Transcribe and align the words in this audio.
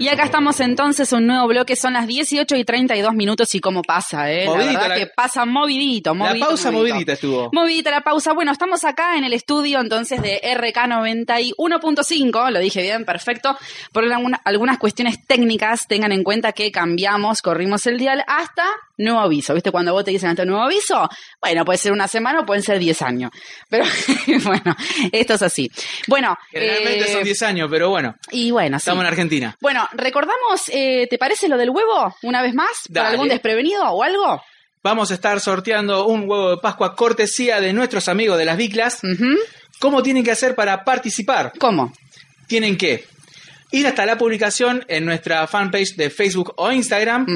Y 0.00 0.06
acá 0.06 0.22
estamos 0.22 0.60
entonces, 0.60 1.12
un 1.12 1.26
nuevo 1.26 1.48
bloque, 1.48 1.74
son 1.74 1.94
las 1.94 2.06
18 2.06 2.54
y 2.54 2.64
32 2.64 3.14
minutos 3.14 3.52
y 3.56 3.60
cómo 3.60 3.82
pasa, 3.82 4.30
¿eh? 4.30 4.46
Movidita 4.46 4.72
la 4.74 4.78
verdad 4.80 4.88
la- 4.90 4.94
que 5.04 5.06
pasa 5.08 5.44
movidito, 5.44 6.10
La 6.10 6.14
movidito. 6.14 6.46
pausa 6.46 6.70
movidita 6.70 7.12
estuvo. 7.14 7.50
Movidita 7.52 7.90
la 7.90 8.02
pausa. 8.02 8.32
Bueno, 8.32 8.52
estamos 8.52 8.84
acá 8.84 9.16
en 9.18 9.24
el 9.24 9.32
estudio 9.32 9.80
entonces 9.80 10.22
de 10.22 10.40
RK91.5, 10.44 12.50
lo 12.50 12.60
dije 12.60 12.80
bien, 12.82 13.04
perfecto. 13.04 13.58
Por 13.92 14.04
alguna- 14.04 14.40
algunas 14.44 14.78
cuestiones 14.78 15.26
técnicas, 15.26 15.80
tengan 15.88 16.12
en 16.12 16.22
cuenta 16.22 16.52
que 16.52 16.70
cambiamos, 16.70 17.42
corrimos 17.42 17.84
el 17.86 17.98
dial 17.98 18.22
hasta 18.28 18.64
nuevo 18.98 19.18
aviso. 19.20 19.52
¿Viste? 19.54 19.72
Cuando 19.72 19.92
vos 19.92 20.04
te 20.04 20.12
dicen 20.12 20.30
hasta 20.30 20.44
nuevo 20.44 20.62
aviso, 20.62 21.08
bueno, 21.40 21.64
puede 21.64 21.78
ser 21.78 21.90
una 21.92 22.06
semana 22.06 22.40
o 22.40 22.46
pueden 22.46 22.62
ser 22.62 22.78
10 22.78 23.02
años. 23.02 23.32
Pero 23.68 23.84
bueno, 24.44 24.76
esto 25.12 25.34
es 25.34 25.42
así. 25.42 25.68
Bueno, 26.06 26.36
Generalmente 26.50 27.10
eh, 27.10 27.12
son 27.12 27.24
10 27.24 27.42
años, 27.42 27.68
pero 27.70 27.90
bueno, 27.90 28.14
y 28.30 28.50
bueno, 28.50 28.78
sí. 28.78 28.82
estamos 28.82 29.02
en 29.02 29.06
Argentina. 29.08 29.56
Bueno, 29.60 29.86
recordamos, 29.92 30.68
eh, 30.68 31.06
¿te 31.08 31.18
parece 31.18 31.48
lo 31.48 31.56
del 31.56 31.70
huevo 31.70 32.14
una 32.22 32.42
vez 32.42 32.54
más? 32.54 32.68
¿Para 32.92 33.04
Dale. 33.06 33.14
algún 33.14 33.28
desprevenido 33.28 33.84
o 33.90 34.02
algo? 34.02 34.42
Vamos 34.82 35.10
a 35.10 35.14
estar 35.14 35.40
sorteando 35.40 36.06
un 36.06 36.20
huevo 36.28 36.50
de 36.50 36.56
Pascua 36.58 36.94
cortesía 36.94 37.60
de 37.60 37.72
nuestros 37.72 38.08
amigos 38.08 38.38
de 38.38 38.44
las 38.44 38.56
Biclas. 38.56 39.00
¿Cómo 39.80 40.02
tienen 40.02 40.24
que 40.24 40.30
hacer 40.30 40.54
para 40.54 40.84
participar? 40.84 41.52
¿Cómo? 41.58 41.92
Tienen 42.46 42.76
que 42.76 43.04
ir 43.70 43.86
hasta 43.86 44.06
la 44.06 44.16
publicación 44.16 44.84
en 44.88 45.04
nuestra 45.04 45.46
fanpage 45.46 45.96
de 45.96 46.10
Facebook 46.10 46.54
o 46.56 46.72
Instagram, 46.72 47.26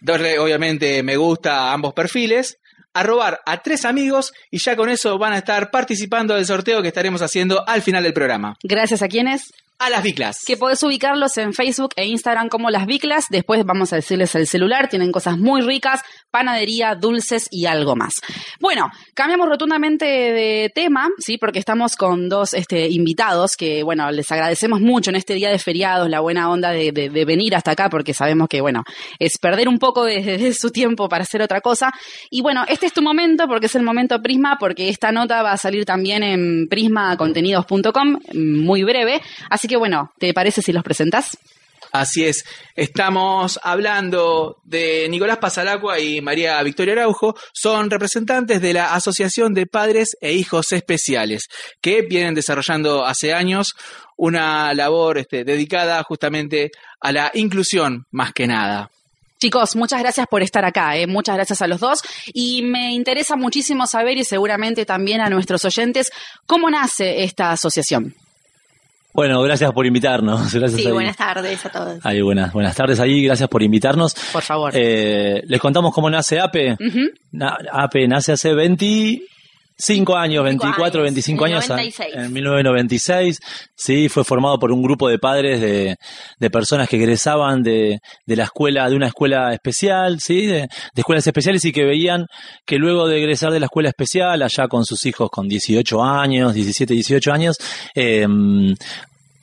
darle 0.00 0.38
obviamente 0.38 1.02
me 1.02 1.16
gusta 1.16 1.68
a 1.68 1.72
ambos 1.72 1.92
perfiles, 1.92 2.58
arrobar 2.94 3.40
a 3.46 3.62
tres 3.62 3.84
amigos 3.84 4.32
y 4.50 4.58
ya 4.58 4.76
con 4.76 4.88
eso 4.88 5.18
van 5.18 5.32
a 5.32 5.38
estar 5.38 5.70
participando 5.70 6.34
del 6.34 6.46
sorteo 6.46 6.82
que 6.82 6.88
estaremos 6.88 7.22
haciendo 7.22 7.66
al 7.66 7.82
final 7.82 8.02
del 8.02 8.12
programa. 8.12 8.56
Gracias 8.62 9.02
a 9.02 9.08
quienes 9.08 9.52
A 9.84 9.90
las 9.90 10.02
Biclas. 10.04 10.38
que 10.46 10.56
podés 10.56 10.80
ubicarlos 10.84 11.36
en 11.38 11.52
Facebook 11.52 11.90
e 11.96 12.06
Instagram 12.06 12.48
como 12.48 12.70
Las 12.70 12.86
Biclas. 12.86 13.26
Después 13.30 13.64
vamos 13.64 13.92
a 13.92 13.96
decirles 13.96 14.32
el 14.36 14.46
celular. 14.46 14.88
Tienen 14.88 15.10
cosas 15.10 15.36
muy 15.38 15.60
ricas, 15.60 16.02
panadería, 16.30 16.94
dulces 16.94 17.48
y 17.50 17.66
algo 17.66 17.96
más. 17.96 18.14
Bueno, 18.60 18.88
cambiamos 19.14 19.48
rotundamente 19.48 20.04
de 20.04 20.70
tema, 20.72 21.08
¿sí? 21.18 21.36
Porque 21.36 21.58
estamos 21.58 21.96
con 21.96 22.28
dos 22.28 22.54
este, 22.54 22.88
invitados 22.90 23.56
que, 23.56 23.82
bueno, 23.82 24.08
les 24.12 24.30
agradecemos 24.30 24.80
mucho 24.80 25.10
en 25.10 25.16
este 25.16 25.34
día 25.34 25.50
de 25.50 25.58
feriados 25.58 26.08
la 26.08 26.20
buena 26.20 26.48
onda 26.48 26.70
de, 26.70 26.92
de- 26.92 27.24
venir 27.24 27.56
hasta 27.56 27.72
acá 27.72 27.88
porque 27.90 28.14
sabemos 28.14 28.48
que, 28.48 28.60
bueno, 28.60 28.84
es 29.18 29.36
perder 29.38 29.68
un 29.68 29.78
poco 29.80 30.04
de, 30.04 30.22
de 30.22 30.52
su 30.54 30.70
tiempo 30.70 31.08
para 31.08 31.22
hacer 31.24 31.42
otra 31.42 31.60
cosa. 31.60 31.92
Y 32.30 32.40
bueno, 32.40 32.64
este 32.68 32.86
es 32.86 32.92
tu 32.92 33.02
momento 33.02 33.48
porque 33.48 33.66
es 33.66 33.74
el 33.74 33.82
momento 33.82 34.22
Prisma, 34.22 34.56
porque 34.60 34.88
esta 34.88 35.10
nota 35.10 35.42
va 35.42 35.52
a 35.52 35.56
salir 35.56 35.84
también 35.84 36.22
en 36.22 36.68
prismacontenidos.com, 36.68 38.18
muy 38.34 38.84
breve. 38.84 39.20
Así 39.50 39.66
que 39.68 39.71
bueno, 39.78 40.12
¿te 40.18 40.32
parece 40.34 40.62
si 40.62 40.72
los 40.72 40.82
presentas? 40.82 41.38
Así 41.92 42.24
es, 42.24 42.46
estamos 42.74 43.60
hablando 43.62 44.56
de 44.64 45.06
Nicolás 45.10 45.36
Pasalacua 45.36 46.00
y 46.00 46.22
María 46.22 46.62
Victoria 46.62 46.94
Araujo, 46.94 47.34
son 47.52 47.90
representantes 47.90 48.62
de 48.62 48.72
la 48.72 48.94
Asociación 48.94 49.52
de 49.52 49.66
Padres 49.66 50.16
e 50.22 50.32
Hijos 50.32 50.72
Especiales, 50.72 51.48
que 51.82 52.00
vienen 52.00 52.34
desarrollando 52.34 53.04
hace 53.04 53.34
años 53.34 53.74
una 54.16 54.72
labor 54.72 55.18
este, 55.18 55.44
dedicada 55.44 56.02
justamente 56.02 56.70
a 56.98 57.12
la 57.12 57.30
inclusión 57.34 58.06
más 58.10 58.32
que 58.32 58.46
nada. 58.46 58.90
Chicos, 59.38 59.76
muchas 59.76 60.00
gracias 60.00 60.26
por 60.28 60.40
estar 60.42 60.64
acá, 60.64 60.96
¿eh? 60.96 61.06
muchas 61.06 61.34
gracias 61.34 61.60
a 61.60 61.66
los 61.66 61.80
dos. 61.80 62.00
Y 62.32 62.62
me 62.62 62.92
interesa 62.92 63.36
muchísimo 63.36 63.86
saber, 63.86 64.16
y 64.16 64.24
seguramente 64.24 64.86
también 64.86 65.20
a 65.20 65.28
nuestros 65.28 65.64
oyentes, 65.64 66.10
cómo 66.46 66.70
nace 66.70 67.24
esta 67.24 67.50
asociación. 67.50 68.14
Bueno, 69.14 69.42
gracias 69.42 69.70
por 69.72 69.84
invitarnos. 69.86 70.52
Gracias 70.54 70.80
Sí, 70.80 70.86
ahí. 70.86 70.92
buenas 70.92 71.16
tardes 71.16 71.66
a 71.66 71.68
todos. 71.70 71.98
Ahí, 72.04 72.22
buenas, 72.22 72.52
buenas 72.52 72.74
tardes 72.74 72.98
ahí, 72.98 73.22
gracias 73.22 73.48
por 73.48 73.62
invitarnos. 73.62 74.14
Por 74.32 74.42
favor. 74.42 74.72
Eh, 74.74 75.42
les 75.46 75.60
contamos 75.60 75.92
cómo 75.94 76.08
nace 76.08 76.40
APE. 76.40 76.72
Ujú. 76.74 77.00
Na- 77.32 77.58
APE 77.72 78.08
nace 78.08 78.32
hace 78.32 78.54
25 79.88 80.16
años, 80.16 80.44
24, 80.44 80.84
años, 80.84 81.02
25 81.02 81.46
en 81.46 81.52
años, 81.52 81.68
96. 81.68 82.14
en 82.14 82.32
1996. 82.32 83.40
Sí, 83.74 84.08
fue 84.08 84.24
formado 84.24 84.58
por 84.58 84.70
un 84.70 84.82
grupo 84.82 85.08
de 85.08 85.18
padres 85.18 85.60
de, 85.60 85.96
de 86.38 86.50
personas 86.50 86.88
que 86.88 86.96
egresaban 86.96 87.62
de, 87.62 87.98
de 88.24 88.36
la 88.36 88.44
escuela, 88.44 88.88
de 88.88 88.94
una 88.94 89.08
escuela 89.08 89.52
especial, 89.52 90.20
sí, 90.20 90.46
de, 90.46 90.60
de 90.60 90.68
escuelas 90.96 91.26
especiales 91.26 91.64
y 91.64 91.72
que 91.72 91.84
veían 91.84 92.26
que 92.64 92.76
luego 92.76 93.08
de 93.08 93.18
egresar 93.18 93.52
de 93.52 93.60
la 93.60 93.66
escuela 93.66 93.88
especial, 93.88 94.42
allá 94.42 94.68
con 94.68 94.84
sus 94.84 95.04
hijos 95.04 95.28
con 95.30 95.48
18 95.48 96.02
años, 96.02 96.54
17, 96.54 96.94
18 96.94 97.32
años, 97.32 97.56
eh, 97.94 98.26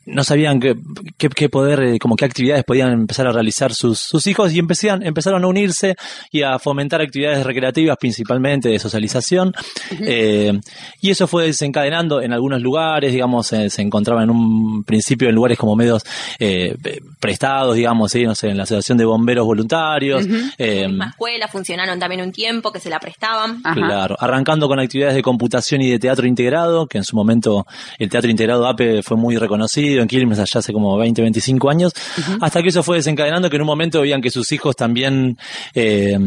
no 0.10 0.24
sabían 0.24 0.60
qué, 0.60 0.76
qué, 1.18 1.30
qué 1.30 1.50
poder, 1.50 1.80
eh, 1.82 2.00
como 2.00 2.16
qué 2.16 2.26
actividades 2.26 2.64
podían 2.64 2.92
empezar 2.92 3.28
a 3.28 3.32
realizar 3.32 3.74
sus, 3.74 4.00
sus 4.00 4.26
hijos 4.28 4.54
y 4.54 4.60
empezaron, 4.60 5.06
empezaron 5.06 5.44
a 5.44 5.48
unirse 5.48 5.96
y 6.32 6.42
a 6.42 6.60
fomentar 6.60 7.02
actividades 7.02 7.46
recreativas 7.46 7.98
principalmente 8.00 8.70
de 8.70 8.80
socialización. 8.80 9.54
Eh, 10.02 10.60
y 11.02 11.10
eso 11.10 11.28
fue 11.28 11.46
desencadenando 11.46 12.22
en 12.22 12.34
algunos 12.34 12.62
lugares, 12.62 13.12
digamos, 13.14 13.52
eh, 13.54 13.70
se 13.70 13.82
encontraba 13.82 14.24
en 14.24 14.30
un 14.30 14.84
principio 14.84 15.30
en 15.30 15.36
lugares 15.36 15.58
como 15.58 15.76
medios 15.76 16.04
eh, 16.40 16.76
prestados, 17.20 17.76
digamos, 17.76 18.12
¿sí? 18.12 18.24
no 18.24 18.36
sé, 18.36 18.50
en 18.50 18.58
la 18.58 18.64
Asociación 18.64 18.98
de 18.98 19.06
Bomberos 19.06 19.46
Voluntarios. 19.46 20.26
eh, 20.58 20.82
En 20.82 20.82
la 20.82 20.88
misma 20.90 21.08
escuela 21.10 21.48
funcionaron 21.48 22.00
también 22.00 22.22
un 22.22 22.32
tiempo 22.32 22.72
que 22.72 22.80
se 22.80 22.90
la 22.90 23.00
prestaban. 23.00 23.62
Ajá. 23.64 23.76
Claro, 23.76 24.16
arrancando 24.20 24.68
con 24.68 24.80
actividades 24.80 25.16
de 25.16 25.22
computación 25.22 25.82
y 25.82 25.90
de 25.90 26.00
teatro 26.00 26.28
integrado, 26.28 26.88
que 26.88 26.98
en 26.98 27.04
su 27.04 27.16
momento 27.16 27.66
el 27.98 28.10
teatro 28.10 28.30
integrado 28.30 28.68
APE 28.68 29.04
fue 29.04 29.18
muy 29.18 29.38
reconocido 29.38 29.99
en 30.02 30.08
Quilmes 30.08 30.40
allá 30.40 30.60
hace 30.60 30.74
como 30.74 30.98
20, 30.98 31.22
25 31.22 31.70
años, 31.70 31.94
hasta 32.42 32.62
que 32.62 32.70
eso 32.70 32.84
fue 32.84 32.98
desencadenando 32.98 33.50
que 33.50 33.56
en 33.56 33.64
un 33.64 33.68
momento 33.68 34.02
veían 34.02 34.22
que 34.22 34.30
sus 34.30 34.52
hijos 34.52 34.76
también 34.76 35.38
eh, 35.74 36.18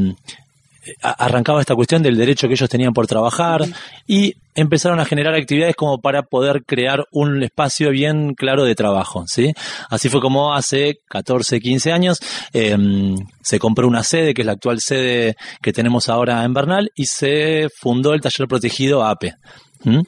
arrancaba 1.01 1.61
esta 1.61 1.75
cuestión 1.75 2.03
del 2.03 2.17
derecho 2.17 2.49
que 2.49 2.55
ellos 2.55 2.69
tenían 2.69 2.93
por 2.93 3.07
trabajar 3.07 3.63
y 4.07 4.35
empezaron 4.55 4.99
a 5.01 5.05
generar 5.05 5.35
actividades 5.35 5.77
como 5.77 6.01
para 6.01 6.23
poder 6.23 6.65
crear 6.65 7.07
un 7.13 7.43
espacio 7.43 7.91
bien 7.91 8.35
claro 8.35 8.65
de 8.65 8.75
trabajo, 8.75 9.25
¿sí? 9.27 9.53
Así 9.89 10.09
fue 10.09 10.21
como 10.21 10.55
hace 10.55 10.99
14, 11.09 11.61
15 11.61 11.93
años 11.93 12.19
eh, 12.53 12.77
se 13.43 13.59
compró 13.59 13.87
una 13.87 14.03
sede, 14.03 14.35
que 14.35 14.43
es 14.43 14.47
la 14.47 14.53
actual 14.53 14.81
sede 14.81 15.37
que 15.63 15.73
tenemos 15.73 16.09
ahora 16.09 16.45
en 16.45 16.53
Bernal, 16.53 16.91
y 16.95 17.07
se 17.07 17.69
fundó 17.81 18.13
el 18.13 18.21
taller 18.21 18.49
protegido 18.49 19.05
APE. 19.05 19.35
¿Mm? 19.85 20.01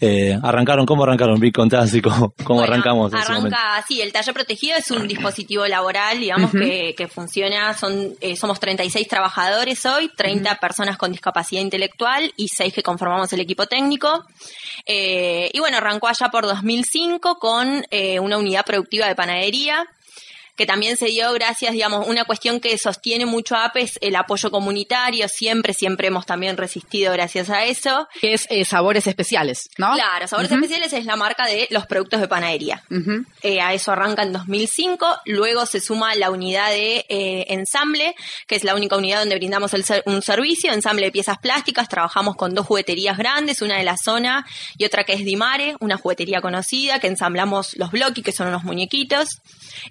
Eh, 0.00 0.38
arrancaron, 0.42 0.86
¿cómo 0.86 1.04
arrancaron? 1.04 1.40
Vic, 1.40 1.54
contá 1.54 1.80
así 1.80 2.00
cómo, 2.00 2.34
cómo 2.44 2.60
Bueno, 2.60 2.72
arrancamos 2.72 3.12
en 3.12 3.18
ese 3.18 3.32
momento. 3.32 3.56
Arranca, 3.56 3.86
sí, 3.86 4.00
el 4.00 4.12
taller 4.12 4.34
protegido 4.34 4.76
es 4.76 4.90
un 4.90 5.06
dispositivo 5.08 5.66
laboral, 5.66 6.20
digamos, 6.20 6.50
que, 6.52 6.94
que 6.96 7.08
funciona, 7.08 7.74
son, 7.74 8.14
eh, 8.20 8.36
somos 8.36 8.60
36 8.60 9.06
trabajadores 9.08 9.84
hoy, 9.86 10.10
30 10.14 10.56
personas 10.56 10.96
con 10.96 11.12
discapacidad 11.12 11.60
intelectual 11.60 12.32
y 12.36 12.48
6 12.48 12.72
que 12.74 12.82
conformamos 12.82 13.32
el 13.32 13.40
equipo 13.40 13.66
técnico. 13.66 14.24
Eh, 14.86 15.50
y 15.52 15.58
bueno, 15.60 15.78
arrancó 15.78 16.08
allá 16.08 16.28
por 16.28 16.46
2005 16.46 17.36
con 17.36 17.84
eh, 17.90 18.20
una 18.20 18.38
unidad 18.38 18.64
productiva 18.64 19.06
de 19.06 19.14
panadería 19.14 19.86
que 20.56 20.66
también 20.66 20.96
se 20.96 21.06
dio 21.06 21.32
gracias, 21.32 21.72
digamos, 21.72 22.06
una 22.06 22.24
cuestión 22.24 22.60
que 22.60 22.76
sostiene 22.78 23.24
mucho 23.26 23.56
a 23.56 23.64
APE 23.64 23.80
es 23.80 23.98
el 24.02 24.14
apoyo 24.16 24.50
comunitario, 24.50 25.26
siempre, 25.28 25.72
siempre 25.74 26.08
hemos 26.08 26.26
también 26.26 26.56
resistido 26.56 27.12
gracias 27.12 27.48
a 27.50 27.64
eso. 27.64 28.06
Que 28.20 28.34
es 28.34 28.46
eh, 28.50 28.64
sabores 28.64 29.06
especiales, 29.06 29.68
¿no? 29.78 29.94
Claro, 29.94 30.26
Sabores. 30.28 30.52
Especiales 30.52 30.92
es 30.92 31.06
la 31.06 31.16
marca 31.16 31.46
de 31.46 31.66
los 31.70 31.86
productos 31.86 32.20
de 32.20 32.28
panadería. 32.28 32.82
Eh, 33.42 33.60
a 33.60 33.72
eso 33.72 33.92
arranca 33.92 34.22
en 34.22 34.32
2005, 34.32 35.06
luego 35.26 35.64
se 35.66 35.80
suma 35.80 36.14
la 36.14 36.30
unidad 36.30 36.70
de 36.70 37.06
eh, 37.08 37.46
ensamble, 37.48 38.14
que 38.46 38.56
es 38.56 38.64
la 38.64 38.74
única 38.74 38.96
unidad 38.96 39.20
donde 39.20 39.36
brindamos 39.36 39.72
el 39.74 39.84
ser- 39.84 40.02
un 40.06 40.20
servicio, 40.22 40.72
ensamble 40.72 41.06
de 41.06 41.12
piezas 41.12 41.38
plásticas, 41.38 41.88
trabajamos 41.88 42.36
con 42.36 42.54
dos 42.54 42.66
jugueterías 42.66 43.16
grandes, 43.16 43.62
una 43.62 43.78
de 43.78 43.84
la 43.84 43.96
zona 43.96 44.46
y 44.76 44.84
otra 44.84 45.04
que 45.04 45.14
es 45.14 45.24
Dimare, 45.24 45.76
una 45.80 45.96
juguetería 45.96 46.40
conocida, 46.40 46.98
que 47.00 47.06
ensamblamos 47.06 47.74
los 47.76 47.90
bloques, 47.90 48.22
que 48.22 48.32
son 48.32 48.48
unos 48.48 48.64
muñequitos. 48.64 49.28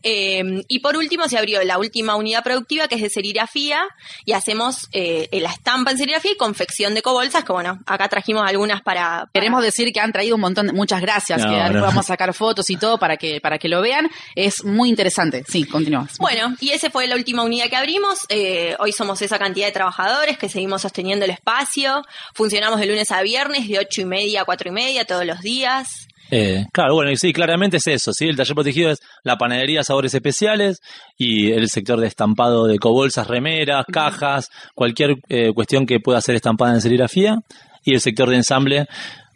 Eh, 0.04 0.44
y 0.68 0.80
por 0.80 0.98
último 0.98 1.28
se 1.28 1.38
abrió 1.38 1.64
la 1.64 1.78
última 1.78 2.16
unidad 2.16 2.44
productiva, 2.44 2.88
que 2.88 2.96
es 2.96 3.02
de 3.02 3.09
serigrafía, 3.09 3.84
y 4.26 4.34
hacemos 4.34 4.88
eh, 4.92 5.28
la 5.32 5.50
estampa 5.52 5.92
en 5.92 5.98
serigrafía 5.98 6.32
y 6.34 6.38
confección 6.38 6.94
de 6.94 7.02
cobolsas, 7.02 7.44
que 7.44 7.52
bueno, 7.53 7.80
acá 7.86 8.08
trajimos 8.09 8.48
algunas 8.48 8.82
para... 8.82 9.02
para- 9.02 9.30
Queremos 9.34 9.64
decir 9.64 9.92
que 9.94 10.00
han 10.00 10.12
traído 10.12 10.36
un 10.36 10.42
montón 10.42 10.68
de, 10.68 10.74
muchas 10.74 11.02
gracias, 11.02 11.42
No, 11.44 11.52
que 11.52 11.74
no. 11.74 11.82
vamos 11.82 12.06
a 12.06 12.08
sacar 12.08 12.34
fotos 12.34 12.70
y 12.70 12.78
todo 12.78 12.98
para 13.00 13.18
que, 13.18 13.40
para 13.42 13.58
que 13.58 13.68
lo 13.70 13.82
vean. 13.82 14.09
Es 14.36 14.64
muy 14.64 14.90
interesante. 14.90 15.44
Sí, 15.48 15.66
continúas. 15.66 16.18
Bueno, 16.18 16.56
y 16.59 16.72
esa 16.72 16.90
fue 16.90 17.08
la 17.08 17.16
última 17.16 17.44
unidad 17.44 17.70
que 17.70 17.76
abrimos. 17.76 18.20
Eh, 18.30 18.76
hoy 18.80 18.92
somos 18.92 19.22
esa 19.22 19.40
cantidad 19.40 19.66
de 19.68 19.72
trabajadores 19.72 20.38
que 20.38 20.50
seguimos 20.50 20.82
sosteniendo 20.82 21.26
el 21.26 21.32
espacio. 21.32 22.04
Funcionamos 22.34 22.80
de 22.80 22.86
lunes 22.88 23.12
a 23.12 23.22
viernes, 23.22 23.68
de 23.68 23.80
ocho 23.80 24.02
y 24.02 24.06
media 24.06 24.42
a 24.42 24.46
cuatro 24.46 24.70
y 24.70 24.72
media 24.72 25.06
todos 25.06 25.26
los 25.26 25.40
días. 25.42 26.08
Eh, 26.29 26.66
claro, 26.72 26.96
bueno, 26.96 27.12
y 27.12 27.18
sí, 27.18 27.34
claramente 27.34 27.78
es 27.78 27.88
eso, 27.88 28.14
¿sí? 28.14 28.28
El 28.28 28.38
taller 28.38 28.56
protegido 28.56 28.91
es 28.91 29.00
la 29.23 29.38
panadería 29.38 29.84
Sabores 29.84 30.14
Especiales 30.14 30.79
y 31.18 31.52
el 31.52 31.68
sector 31.70 32.00
de 32.00 32.08
estampado 32.08 32.68
de 32.68 32.78
cobolsas, 32.78 33.28
remeras, 33.28 33.85
cajas, 33.91 34.50
cualquier 34.73 35.18
eh, 35.28 35.52
cuestión 35.53 35.85
que 35.85 36.00
pueda 36.00 36.22
ser 36.22 36.35
estampada 36.35 36.73
en 36.73 36.82
serigrafía 36.82 37.40
y 37.84 37.94
el 37.94 38.02
sector 38.02 38.29
de 38.29 38.38
ensamble 38.38 38.88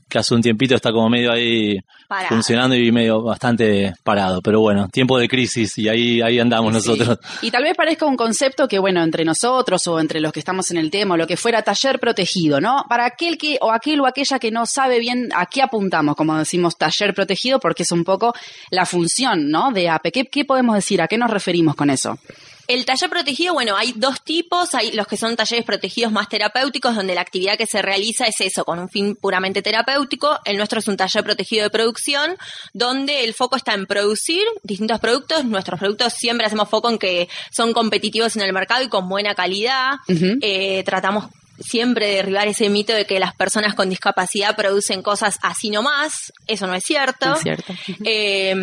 que 0.08 0.20
hace 0.20 0.36
un 0.36 0.42
tiempito 0.42 0.76
está 0.76 0.92
como 0.92 1.10
medio 1.10 1.32
ahí 1.32 1.78
Parado. 2.08 2.30
funcionando 2.30 2.76
y 2.76 2.92
medio 2.92 3.24
bastante 3.24 3.94
parado. 4.04 4.42
Pero 4.42 4.60
bueno, 4.62 4.88
tiempo 4.90 5.18
de 5.18 5.28
crisis 5.28 5.78
y 5.78 5.90
ahí, 5.90 6.22
ahí 6.22 6.40
andamos 6.40 6.72
nosotros. 6.72 7.18
Y 7.42 7.52
tal 7.52 7.64
vez 7.64 7.76
parezca 7.76 8.06
un 8.06 8.16
concepto 8.16 8.68
que, 8.68 8.80
bueno, 8.80 9.04
entre 9.04 9.26
nosotros 9.26 9.86
o 9.88 10.00
entre 10.00 10.20
los 10.20 10.32
que 10.32 10.40
estamos 10.40 10.70
en 10.72 10.78
el 10.78 10.92
tema 10.92 11.16
o 11.16 11.18
lo 11.18 11.28
que 11.28 11.38
fuera 11.38 11.64
taller 11.64 12.00
protegido, 12.00 12.62
¿no? 12.62 12.86
Para 12.88 13.06
aquel 13.06 13.38
que, 13.38 13.58
o 13.62 13.72
aquel 13.72 14.00
o 14.02 14.06
aquella 14.06 14.40
que 14.40 14.52
no 14.52 14.66
sabe 14.66 15.00
bien 15.00 15.30
a 15.36 15.48
qué 15.48 15.62
apuntamos, 15.62 16.16
como 16.16 16.38
decimos 16.38 16.78
taller 16.78 17.14
protegido, 17.14 17.60
porque 17.60 17.84
es 17.84 17.92
un 17.92 18.04
poco 18.04 18.34
la 18.70 18.86
función, 18.86 19.50
¿no? 19.50 19.72
De 19.72 19.90
APE. 19.90 20.12
¿Qué, 20.12 20.26
qué 20.26 20.46
podemos 20.46 20.76
decir? 20.76 21.02
¿A 21.02 21.08
qué 21.08 21.18
nos 21.18 21.32
referimos 21.32 21.76
con 21.76 21.90
eso? 21.90 22.20
El 22.68 22.86
taller 22.86 23.10
protegido, 23.10 23.54
bueno, 23.54 23.76
hay 23.78 23.94
dos 23.96 24.24
tipos, 24.24 24.74
hay 24.74 24.92
los 24.92 25.08
que 25.08 25.18
son 25.18 25.36
talleres 25.36 25.66
protegidos 25.66 26.12
más 26.12 26.30
terapéuticos, 26.30 26.96
donde 26.96 27.14
la 27.14 27.22
actividad 27.22 27.58
que 27.58 27.68
se 27.68 27.82
realiza 27.82 28.26
es 28.26 28.42
eso, 28.42 28.66
con 28.66 28.80
un 28.80 28.90
fin 28.90 29.16
puramente 29.16 29.62
terapéutico. 29.62 30.40
El 30.46 30.58
nuestro 30.58 30.80
es 30.80 30.88
un 30.88 30.98
taller 30.98 31.24
protegido 31.24 31.64
de 31.64 31.70
producción, 31.70 32.38
donde 32.74 33.24
el 33.24 33.34
foco 33.34 33.56
está 33.56 33.74
en 33.74 33.86
producir 33.86 34.44
distintos 34.64 35.00
productos. 35.00 35.46
Nuestros 35.46 35.80
productos 35.80 36.14
siempre 36.14 36.48
hacemos 36.48 36.70
foco 36.70 36.90
en 36.90 36.98
que 36.98 37.30
son 37.52 37.74
competitivos 37.74 38.36
en 38.36 38.42
el 38.42 38.54
mercado 38.54 38.84
y 38.84 38.90
con 38.90 39.08
buena 39.08 39.36
calidad. 39.36 39.94
Eh, 40.08 40.84
tratamos 40.86 41.26
siempre 41.60 42.08
de 42.08 42.16
derribar 42.16 42.48
ese 42.48 42.70
mito 42.70 42.94
de 42.94 43.06
que 43.06 43.20
las 43.20 43.34
personas 43.36 43.74
con 43.76 43.90
discapacidad 43.90 44.56
producen 44.56 45.02
cosas 45.02 45.40
así 45.42 45.70
nomás. 45.70 46.34
Eso 46.48 46.68
no 46.68 46.76
es 46.76 46.84
cierto. 46.84 47.34
Es 47.34 47.42
cierto. 47.42 47.74
Eh, 48.08 48.54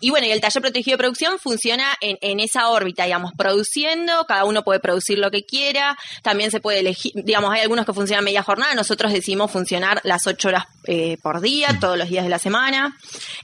y 0.00 0.10
bueno, 0.10 0.26
y 0.26 0.30
el 0.30 0.40
taller 0.40 0.62
protegido 0.62 0.94
de 0.94 0.98
producción 0.98 1.38
funciona 1.38 1.84
en, 2.00 2.16
en 2.20 2.40
esa 2.40 2.68
órbita, 2.68 3.04
digamos, 3.04 3.32
produciendo, 3.36 4.24
cada 4.26 4.44
uno 4.44 4.62
puede 4.62 4.80
producir 4.80 5.18
lo 5.18 5.30
que 5.30 5.44
quiera, 5.44 5.98
también 6.22 6.50
se 6.50 6.60
puede 6.60 6.80
elegir, 6.80 7.12
digamos, 7.14 7.52
hay 7.52 7.60
algunos 7.60 7.84
que 7.84 7.92
funcionan 7.92 8.24
media 8.24 8.42
jornada, 8.42 8.74
nosotros 8.74 9.12
decidimos 9.12 9.50
funcionar 9.50 10.00
las 10.04 10.26
ocho 10.26 10.48
horas 10.48 10.64
eh, 10.84 11.18
por 11.22 11.40
día, 11.40 11.76
todos 11.80 11.98
los 11.98 12.08
días 12.08 12.24
de 12.24 12.30
la 12.30 12.38
semana. 12.38 12.96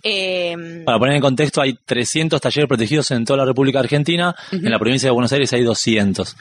Eh, 0.03 0.83
Para 0.85 0.99
poner 0.99 1.17
en 1.17 1.21
contexto, 1.21 1.61
hay 1.61 1.75
300 1.75 2.41
talleres 2.41 2.69
protegidos 2.69 3.11
en 3.11 3.25
toda 3.25 3.39
la 3.39 3.45
República 3.45 3.79
Argentina. 3.79 4.35
En 4.51 4.71
la 4.71 4.79
provincia 4.79 5.09
de 5.09 5.13
Buenos 5.13 5.33
Aires 5.33 5.53
hay 5.53 5.63
200. 5.63 6.37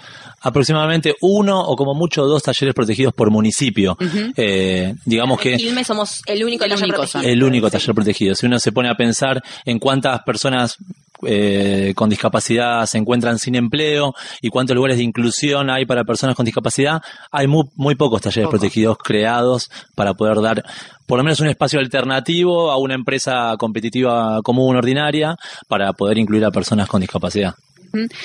Aproximadamente 0.46 1.16
uno 1.22 1.60
o 1.60 1.76
como 1.76 1.96
mucho 1.96 2.26
dos 2.26 2.44
talleres 2.44 2.76
protegidos 2.76 3.14
por 3.14 3.32
municipio. 3.32 3.98
Eh, 4.38 4.94
digamos 5.04 5.40
que 5.40 5.54
en 5.54 5.58
Quilmes 5.58 5.88
somos 5.88 6.22
el 6.28 6.44
único 6.44 6.66
El 6.66 6.70
taller 6.70 6.86
único 6.86 6.98
protegido. 7.00 7.32
el 7.34 7.44
único 7.44 7.70
taller 7.72 7.96
protegido. 7.96 8.36
Si 8.36 8.46
uno 8.46 8.60
se 8.60 8.72
pone 8.72 8.90
a 8.90 8.96
pensar 8.96 9.42
en 9.66 9.80
cuántas 9.80 10.22
personas 10.22 10.78
eh, 11.26 11.94
con 11.96 12.10
discapacidad 12.10 12.86
se 12.86 12.98
encuentran 13.00 13.40
sin 13.40 13.56
empleo 13.56 14.14
y 14.42 14.50
cuántos 14.50 14.76
lugares 14.76 14.98
de 14.98 15.04
inclusión 15.04 15.70
hay 15.72 15.86
para 15.86 16.04
personas 16.04 16.36
con 16.36 16.46
discapacidad, 16.46 17.02
hay 17.32 17.48
muy, 17.48 17.64
muy 17.76 17.96
pocos 17.96 18.22
talleres 18.22 18.46
Poco. 18.46 18.60
protegidos 18.60 18.98
creados 18.98 19.72
para 19.96 20.14
poder 20.14 20.42
dar 20.42 20.64
por 21.08 21.18
lo 21.18 21.24
menos 21.24 21.40
un 21.40 21.48
espacio 21.48 21.80
alternativo 21.80 22.70
a 22.70 22.78
una 22.78 22.94
empresa 22.96 23.56
competitiva 23.58 24.42
común, 24.44 24.76
ordinaria, 24.76 25.36
para 25.68 25.94
poder 25.94 26.18
incluir 26.18 26.46
a 26.46 26.52
personas 26.52 26.88
con 26.88 27.02
discapacidad. 27.02 27.56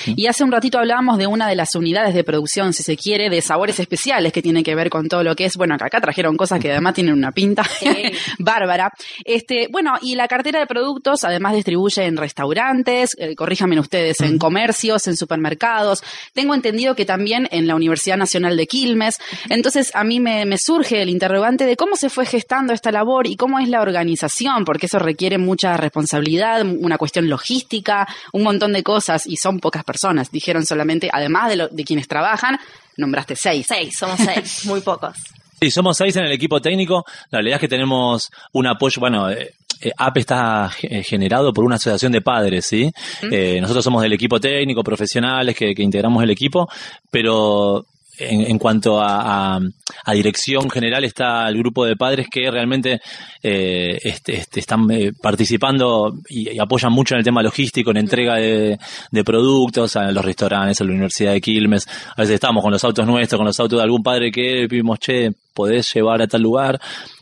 Y 0.05 0.27
hace 0.27 0.43
un 0.43 0.51
ratito 0.51 0.79
hablábamos 0.79 1.17
de 1.17 1.27
una 1.27 1.47
de 1.47 1.55
las 1.55 1.75
unidades 1.75 2.13
de 2.13 2.23
producción, 2.23 2.73
si 2.73 2.83
se 2.83 2.97
quiere, 2.97 3.29
de 3.29 3.41
sabores 3.41 3.79
especiales 3.79 4.31
que 4.31 4.41
tiene 4.41 4.63
que 4.63 4.75
ver 4.75 4.89
con 4.89 5.07
todo 5.07 5.23
lo 5.23 5.35
que 5.35 5.45
es, 5.45 5.57
bueno, 5.57 5.75
acá 5.75 5.99
trajeron 5.99 6.37
cosas 6.37 6.59
que 6.59 6.71
además 6.71 6.93
tienen 6.93 7.13
una 7.13 7.31
pinta 7.31 7.63
bárbara. 8.39 8.91
Este, 9.25 9.67
bueno, 9.71 9.93
y 10.01 10.15
la 10.15 10.27
cartera 10.27 10.59
de 10.59 10.67
productos 10.67 11.23
además 11.23 11.55
distribuye 11.55 12.05
en 12.05 12.17
restaurantes, 12.17 13.15
eh, 13.17 13.35
corríjanme 13.35 13.79
ustedes, 13.79 14.21
en 14.21 14.37
comercios, 14.37 15.07
en 15.07 15.17
supermercados. 15.17 16.03
Tengo 16.33 16.53
entendido 16.53 16.95
que 16.95 17.05
también 17.05 17.47
en 17.51 17.67
la 17.67 17.75
Universidad 17.75 18.17
Nacional 18.17 18.57
de 18.57 18.67
Quilmes. 18.67 19.17
Entonces, 19.49 19.91
a 19.95 20.03
mí 20.03 20.19
me, 20.19 20.45
me 20.45 20.57
surge 20.57 21.01
el 21.01 21.09
interrogante 21.09 21.65
de 21.65 21.75
cómo 21.75 21.95
se 21.95 22.09
fue 22.09 22.25
gestando 22.25 22.73
esta 22.73 22.91
labor 22.91 23.27
y 23.27 23.35
cómo 23.35 23.59
es 23.59 23.69
la 23.69 23.81
organización, 23.81 24.65
porque 24.65 24.85
eso 24.85 24.99
requiere 24.99 25.37
mucha 25.37 25.77
responsabilidad, 25.77 26.65
una 26.65 26.97
cuestión 26.97 27.29
logística, 27.29 28.07
un 28.33 28.43
montón 28.43 28.73
de 28.73 28.83
cosas 28.83 29.25
y 29.25 29.37
son 29.37 29.59
pocas 29.61 29.83
personas. 29.85 30.29
Dijeron 30.31 30.65
solamente, 30.65 31.09
además 31.13 31.49
de, 31.49 31.55
lo- 31.55 31.67
de 31.69 31.83
quienes 31.85 32.07
trabajan, 32.07 32.59
nombraste 32.97 33.35
seis. 33.37 33.65
Seis, 33.69 33.93
somos 33.97 34.19
seis, 34.19 34.65
muy 34.65 34.81
pocos. 34.81 35.15
Sí, 35.61 35.71
somos 35.71 35.95
seis 35.95 36.15
en 36.17 36.25
el 36.25 36.31
equipo 36.31 36.59
técnico. 36.59 37.05
La 37.29 37.37
realidad 37.37 37.55
es 37.57 37.61
que 37.61 37.67
tenemos 37.67 38.29
un 38.53 38.67
apoyo, 38.67 38.99
bueno, 38.99 39.29
eh, 39.29 39.53
eh, 39.79 39.91
APE 39.95 40.19
está 40.19 40.71
eh, 40.81 41.03
generado 41.03 41.53
por 41.53 41.63
una 41.63 41.75
asociación 41.75 42.11
de 42.11 42.21
padres, 42.21 42.65
¿sí? 42.65 42.91
Eh, 43.31 43.59
nosotros 43.61 43.83
somos 43.83 44.01
del 44.01 44.13
equipo 44.13 44.39
técnico, 44.39 44.83
profesionales 44.83 45.55
que, 45.55 45.73
que 45.75 45.83
integramos 45.83 46.23
el 46.23 46.31
equipo, 46.31 46.67
pero 47.11 47.85
en, 48.29 48.41
en 48.51 48.57
cuanto 48.57 48.99
a, 49.01 49.55
a- 49.55 49.59
a 50.05 50.13
dirección 50.13 50.69
general 50.69 51.03
está 51.03 51.47
el 51.49 51.57
grupo 51.57 51.85
de 51.85 51.95
padres 51.95 52.27
que 52.31 52.49
realmente 52.49 53.01
eh, 53.43 53.97
este- 54.03 54.35
este, 54.35 54.59
están 54.59 54.89
eh, 54.91 55.11
participando 55.21 56.13
y, 56.29 56.57
apoyan 56.59 56.91
mucho 56.93 57.15
en 57.15 57.19
el 57.19 57.25
tema 57.25 57.41
logístico, 57.43 57.91
en 57.91 57.97
entrega 57.97 58.35
de, 58.35 58.77
de 59.11 59.23
productos 59.23 59.95
a 59.95 60.11
los 60.11 60.23
restaurantes, 60.23 60.79
a 60.81 60.83
la 60.83 60.91
Universidad 60.91 61.33
de 61.33 61.41
Quilmes. 61.41 61.87
A 62.15 62.21
veces 62.21 62.35
estamos 62.35 62.63
con 62.63 62.71
los 62.71 62.83
autos 62.83 63.05
nuestros, 63.05 63.37
con 63.37 63.47
los 63.47 63.59
autos 63.59 63.77
de 63.79 63.83
algún 63.83 64.03
padre 64.03 64.31
que 64.31 64.67
vimos, 64.67 64.99
che, 64.99 65.31
podés 65.53 65.93
llevar 65.93 66.21
a 66.21 66.27
tal 66.27 66.41
lugar. 66.41 66.79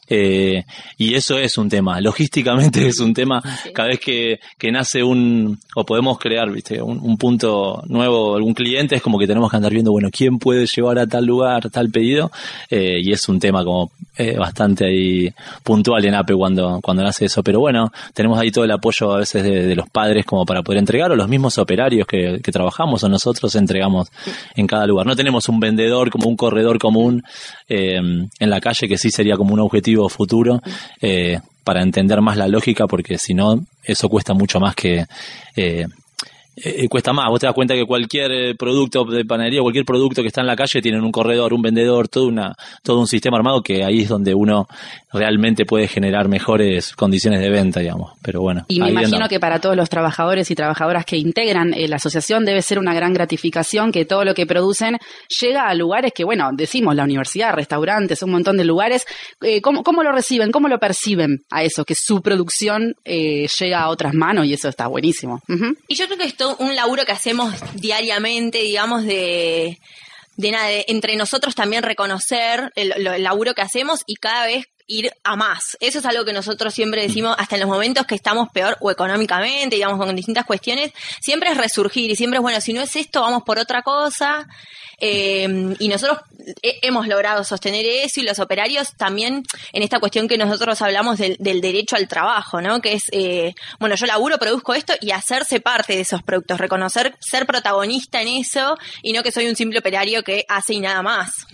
Eh, 0.09 0.65
y 0.97 1.13
eso 1.13 1.37
es 1.37 1.57
un 1.57 1.69
tema, 1.69 2.01
logísticamente 2.01 2.87
es 2.87 2.99
un 2.99 3.13
tema. 3.13 3.41
Cada 3.73 3.89
vez 3.89 3.99
que, 3.99 4.39
que 4.57 4.71
nace 4.71 5.03
un, 5.03 5.59
o 5.75 5.85
podemos 5.85 6.17
crear, 6.17 6.51
viste, 6.51 6.81
un, 6.81 6.99
un 6.99 7.17
punto 7.17 7.83
nuevo, 7.87 8.35
algún 8.35 8.53
cliente, 8.53 8.95
es 8.95 9.01
como 9.01 9.19
que 9.19 9.27
tenemos 9.27 9.51
que 9.51 9.57
andar 9.57 9.71
viendo, 9.71 9.91
bueno, 9.91 10.09
quién 10.11 10.39
puede 10.39 10.65
llevar 10.65 10.97
a 10.99 11.07
tal 11.07 11.25
lugar, 11.25 11.69
tal 11.69 11.89
pedido. 11.89 12.31
Eh, 12.69 12.99
y 13.01 13.11
es 13.11 13.29
un 13.29 13.39
tema 13.39 13.63
como 13.63 13.91
eh, 14.17 14.35
bastante 14.37 14.85
ahí 14.85 15.33
puntual 15.63 16.03
en 16.05 16.15
APE 16.15 16.33
cuando, 16.33 16.79
cuando 16.81 17.03
nace 17.03 17.25
eso. 17.25 17.43
Pero 17.43 17.59
bueno, 17.59 17.91
tenemos 18.13 18.39
ahí 18.39 18.51
todo 18.51 18.65
el 18.65 18.71
apoyo 18.71 19.13
a 19.13 19.19
veces 19.19 19.43
de, 19.43 19.67
de 19.67 19.75
los 19.75 19.89
padres 19.89 20.25
como 20.25 20.45
para 20.45 20.63
poder 20.63 20.79
entregar, 20.79 21.11
o 21.11 21.15
los 21.15 21.27
mismos 21.27 21.57
operarios 21.57 22.07
que, 22.07 22.39
que 22.43 22.51
trabajamos, 22.51 23.03
o 23.03 23.09
nosotros 23.09 23.53
entregamos 23.55 24.11
en 24.55 24.65
cada 24.65 24.87
lugar. 24.87 25.05
No 25.05 25.15
tenemos 25.15 25.47
un 25.49 25.59
vendedor 25.59 26.09
como 26.09 26.27
un 26.27 26.35
corredor 26.35 26.79
común 26.79 27.23
eh, 27.67 27.97
en 27.97 28.49
la 28.49 28.59
calle, 28.59 28.87
que 28.87 28.97
sí 28.97 29.11
sería 29.11 29.37
como 29.37 29.53
un 29.53 29.59
objetivo 29.59 29.98
futuro, 30.07 30.61
eh, 31.01 31.39
para 31.63 31.81
entender 31.81 32.21
más 32.21 32.37
la 32.37 32.47
lógica, 32.47 32.87
porque 32.87 33.17
si 33.17 33.33
no, 33.33 33.65
eso 33.83 34.07
cuesta 34.07 34.33
mucho 34.33 34.59
más 34.59 34.75
que... 34.75 35.05
eh, 35.55 35.85
eh, 36.61 36.89
cuesta 36.89 37.13
más, 37.13 37.29
vos 37.29 37.39
te 37.39 37.45
das 37.45 37.55
cuenta 37.55 37.73
que 37.73 37.85
cualquier 37.85 38.31
eh, 38.31 38.55
producto 38.55 39.05
de 39.05 39.23
panadería, 39.23 39.61
cualquier 39.61 39.85
producto 39.85 40.21
que 40.21 40.27
está 40.27 40.41
en 40.41 40.47
la 40.47 40.57
calle 40.57 40.81
tienen 40.81 41.03
un 41.03 41.11
corredor, 41.11 41.53
un 41.53 41.61
vendedor, 41.61 42.09
todo 42.09 42.27
una, 42.27 42.53
todo 42.83 42.99
un 42.99 43.07
sistema 43.07 43.37
armado 43.37 43.61
que 43.61 43.85
ahí 43.85 44.01
es 44.01 44.09
donde 44.09 44.33
uno 44.33 44.67
realmente 45.11 45.65
puede 45.65 45.87
generar 45.87 46.27
mejores 46.27 46.93
condiciones 46.93 47.41
de 47.41 47.49
venta, 47.49 47.79
digamos. 47.79 48.13
Pero 48.21 48.41
bueno. 48.41 48.65
Y 48.67 48.79
me 48.79 48.89
imagino 48.89 49.15
andamos. 49.15 49.29
que 49.29 49.39
para 49.39 49.59
todos 49.59 49.75
los 49.75 49.89
trabajadores 49.89 50.49
y 50.51 50.55
trabajadoras 50.55 51.05
que 51.05 51.17
integran 51.17 51.73
eh, 51.73 51.87
la 51.87 51.95
asociación 51.95 52.45
debe 52.45 52.61
ser 52.61 52.79
una 52.79 52.93
gran 52.93 53.13
gratificación 53.13 53.91
que 53.91 54.05
todo 54.05 54.23
lo 54.23 54.33
que 54.33 54.45
producen 54.45 54.97
llega 55.41 55.67
a 55.67 55.73
lugares 55.73 56.13
que, 56.13 56.23
bueno, 56.23 56.49
decimos 56.53 56.95
la 56.95 57.03
universidad, 57.03 57.53
restaurantes, 57.53 58.21
un 58.21 58.31
montón 58.31 58.57
de 58.57 58.65
lugares. 58.65 59.05
Eh, 59.41 59.61
¿cómo, 59.61 59.83
cómo 59.83 60.03
lo 60.03 60.11
reciben? 60.11 60.51
¿Cómo 60.51 60.67
lo 60.67 60.79
perciben 60.79 61.43
a 61.49 61.63
eso? 61.63 61.85
Que 61.85 61.95
su 61.95 62.21
producción 62.21 62.95
eh, 63.03 63.47
llega 63.59 63.81
a 63.81 63.89
otras 63.89 64.13
manos 64.13 64.45
y 64.45 64.53
eso 64.53 64.69
está 64.69 64.87
buenísimo. 64.87 65.41
Y 65.87 65.95
yo 65.95 66.05
creo 66.05 66.17
que 66.17 66.25
esto 66.25 66.55
un 66.59 66.75
laburo 66.75 67.03
que 67.05 67.11
hacemos 67.11 67.53
diariamente, 67.75 68.59
digamos, 68.59 69.05
de, 69.05 69.79
de 70.37 70.51
nada, 70.51 70.67
de 70.67 70.85
entre 70.87 71.15
nosotros 71.15 71.55
también 71.55 71.83
reconocer 71.83 72.71
el 72.75 73.23
laburo 73.23 73.53
que 73.53 73.61
hacemos 73.61 74.03
y 74.05 74.15
cada 74.15 74.45
vez 74.45 74.67
ir 74.89 75.11
a 75.23 75.35
más. 75.37 75.77
Eso 75.79 75.99
es 75.99 76.05
algo 76.05 76.25
que 76.25 76.33
nosotros 76.33 76.73
siempre 76.73 77.01
decimos, 77.03 77.35
hasta 77.37 77.55
en 77.55 77.61
los 77.61 77.69
momentos 77.69 78.05
que 78.05 78.15
estamos 78.15 78.49
peor 78.49 78.75
o 78.81 78.91
económicamente, 78.91 79.77
digamos, 79.77 79.97
con 80.03 80.13
distintas 80.15 80.45
cuestiones, 80.45 80.91
siempre 81.21 81.51
es 81.51 81.57
resurgir 81.57 82.11
y 82.11 82.15
siempre 82.17 82.37
es, 82.39 82.41
bueno, 82.41 82.59
si 82.59 82.73
no 82.73 82.81
es 82.81 82.95
esto, 82.97 83.21
vamos 83.21 83.43
por 83.43 83.57
otra 83.59 83.81
cosa. 83.83 84.47
Eh, 85.01 85.75
y 85.79 85.87
nosotros 85.87 86.19
he- 86.61 86.79
hemos 86.81 87.07
logrado 87.07 87.43
sostener 87.45 87.85
eso 87.85 88.19
y 88.19 88.23
los 88.23 88.39
operarios 88.39 88.93
también 88.97 89.43
en 89.71 89.83
esta 89.83 89.99
cuestión 89.99 90.27
que 90.27 90.37
nosotros 90.37 90.81
hablamos 90.81 91.17
del, 91.19 91.37
del 91.39 91.61
derecho 91.61 91.95
al 91.95 92.07
trabajo, 92.09 92.59
¿no? 92.59 92.81
Que 92.81 92.93
es, 92.93 93.03
eh, 93.13 93.53
bueno, 93.79 93.95
yo 93.95 94.05
laburo, 94.07 94.37
produzco 94.39 94.73
esto 94.73 94.93
y 94.99 95.11
hacerse 95.11 95.61
parte 95.61 95.93
de 95.95 96.01
esos 96.01 96.21
productos, 96.23 96.57
reconocer, 96.59 97.15
ser 97.21 97.45
protagonista 97.45 98.21
en 98.21 98.27
eso 98.27 98.77
y 99.01 99.13
no 99.13 99.23
que 99.23 99.31
soy 99.31 99.45
un 99.47 99.55
simple 99.55 99.79
operario 99.79 100.21
que 100.23 100.43
hace 100.49 100.73
y 100.73 100.79
nada 100.81 101.01
más. 101.01 101.45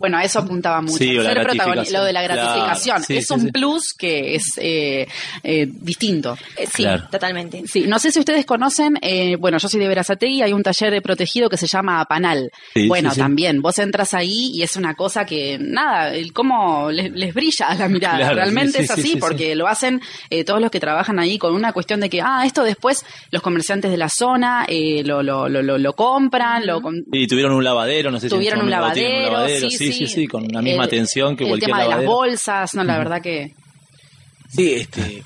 Bueno, 0.00 0.16
a 0.18 0.24
eso 0.24 0.40
apuntaba 0.40 0.80
mucho. 0.80 0.96
Sí, 0.96 1.16
o 1.16 1.22
la 1.22 1.28
Ser 1.34 1.38
protagoni- 1.42 1.54
gratificación. 1.54 1.92
lo 2.00 2.04
de 2.06 2.12
la 2.12 2.24
Claro, 2.24 2.42
gratificación. 2.42 3.02
sí, 3.04 3.16
es 3.18 3.26
sí, 3.28 3.34
un 3.34 3.40
sí. 3.42 3.52
plus 3.52 3.92
que 3.96 4.34
es 4.34 4.44
eh, 4.56 5.06
eh, 5.44 5.68
distinto. 5.70 6.36
Eh, 6.56 6.66
sí, 6.66 6.82
Claro. 6.82 7.06
totalmente. 7.12 7.62
Sí, 7.68 7.84
no 7.86 7.98
sé 7.98 8.10
si 8.10 8.18
ustedes 8.18 8.44
conocen, 8.46 8.98
eh, 9.02 9.36
bueno, 9.36 9.58
yo 9.58 9.68
soy 9.68 9.78
de 9.78 9.86
Verazategui, 9.88 10.42
hay 10.42 10.52
un 10.52 10.62
taller 10.62 10.90
de 10.90 11.02
protegido 11.02 11.48
que 11.50 11.56
se 11.58 11.66
llama 11.66 12.04
Panal. 12.06 12.50
Sí, 12.74 12.88
bueno, 12.88 13.10
sí, 13.10 13.16
sí. 13.16 13.20
también, 13.20 13.60
vos 13.62 13.78
entras 13.78 14.14
ahí 14.14 14.50
y 14.54 14.62
es 14.62 14.74
una 14.76 14.94
cosa 14.94 15.24
que, 15.26 15.58
nada, 15.60 16.14
el 16.14 16.32
cómo 16.32 16.90
les, 16.90 17.12
les 17.12 17.34
brilla 17.34 17.68
a 17.68 17.74
la 17.74 17.88
mirada. 17.88 18.16
Claro, 18.16 18.34
Realmente 18.36 18.78
sí, 18.78 18.84
es 18.84 18.86
sí, 18.86 18.92
así, 18.94 19.02
sí, 19.02 19.08
sí, 19.12 19.16
porque 19.18 19.54
lo 19.54 19.68
hacen 19.68 20.00
eh, 20.30 20.44
todos 20.44 20.60
los 20.62 20.70
que 20.70 20.80
trabajan 20.80 21.18
ahí 21.18 21.36
con 21.36 21.54
una 21.54 21.74
cuestión 21.74 22.00
de 22.00 22.08
que, 22.08 22.22
ah, 22.22 22.44
esto 22.46 22.62
después 22.64 23.04
los 23.30 23.42
comerciantes 23.42 23.90
de 23.90 23.98
la 23.98 24.08
zona 24.08 24.64
eh, 24.66 25.02
lo, 25.04 25.22
lo, 25.22 25.48
lo, 25.48 25.60
lo, 25.62 25.76
lo 25.76 25.92
compran, 25.92 26.66
lo 26.66 26.80
Y 27.12 27.26
tuvieron 27.26 27.52
un 27.52 27.64
lavadero, 27.64 28.10
no 28.10 28.18
sé 28.18 28.28
si 28.30 28.34
tuvieron 28.34 28.60
un 28.62 28.70
momento 28.70 28.94
tienen 28.94 29.22
lavadero, 29.24 29.68
sí, 29.68 29.89
sí, 29.92 30.06
Sí, 30.06 30.26
con 30.26 30.46
la 30.48 30.62
misma 30.62 30.82
El- 30.84 30.88
atención 30.88 31.36
que 31.36 31.44
el 31.44 31.50
cualquier 31.50 31.70
tema 31.70 31.82
de 31.82 31.88
las 31.88 32.04
bolsas, 32.04 32.74
no, 32.74 32.84
la 32.84 32.98
verdad 32.98 33.20
que 33.22 33.52
Sí, 34.48 34.72
este, 34.74 35.22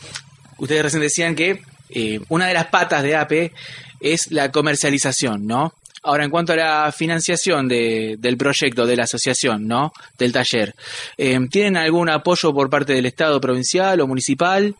ustedes 0.59 0.83
recién 0.83 1.03
decían 1.03 1.35
que 1.35 1.63
eh, 1.91 2.21
una 2.29 2.47
de 2.47 2.55
las 2.55 2.67
patas 2.67 3.03
de 3.03 3.17
APE 3.17 3.53
es 4.01 4.31
la 4.31 4.51
comercialización, 4.51 5.47
¿no? 5.47 5.73
Ahora, 6.03 6.25
en 6.25 6.31
cuanto 6.31 6.53
a 6.53 6.57
la 6.57 6.93
financiación 6.93 7.67
de- 7.67 8.17
del 8.19 8.37
proyecto, 8.37 8.85
de 8.85 8.97
la 8.97 9.05
asociación, 9.05 9.67
¿no? 9.67 9.93
Del 10.19 10.33
taller, 10.33 10.75
eh, 11.17 11.39
¿tienen 11.51 11.77
algún 11.79 12.11
apoyo 12.11 12.53
por 12.53 12.69
parte 12.69 12.93
del 12.93 13.07
Estado 13.07 13.41
provincial 13.41 13.99
o 14.01 14.07
municipal? 14.07 14.75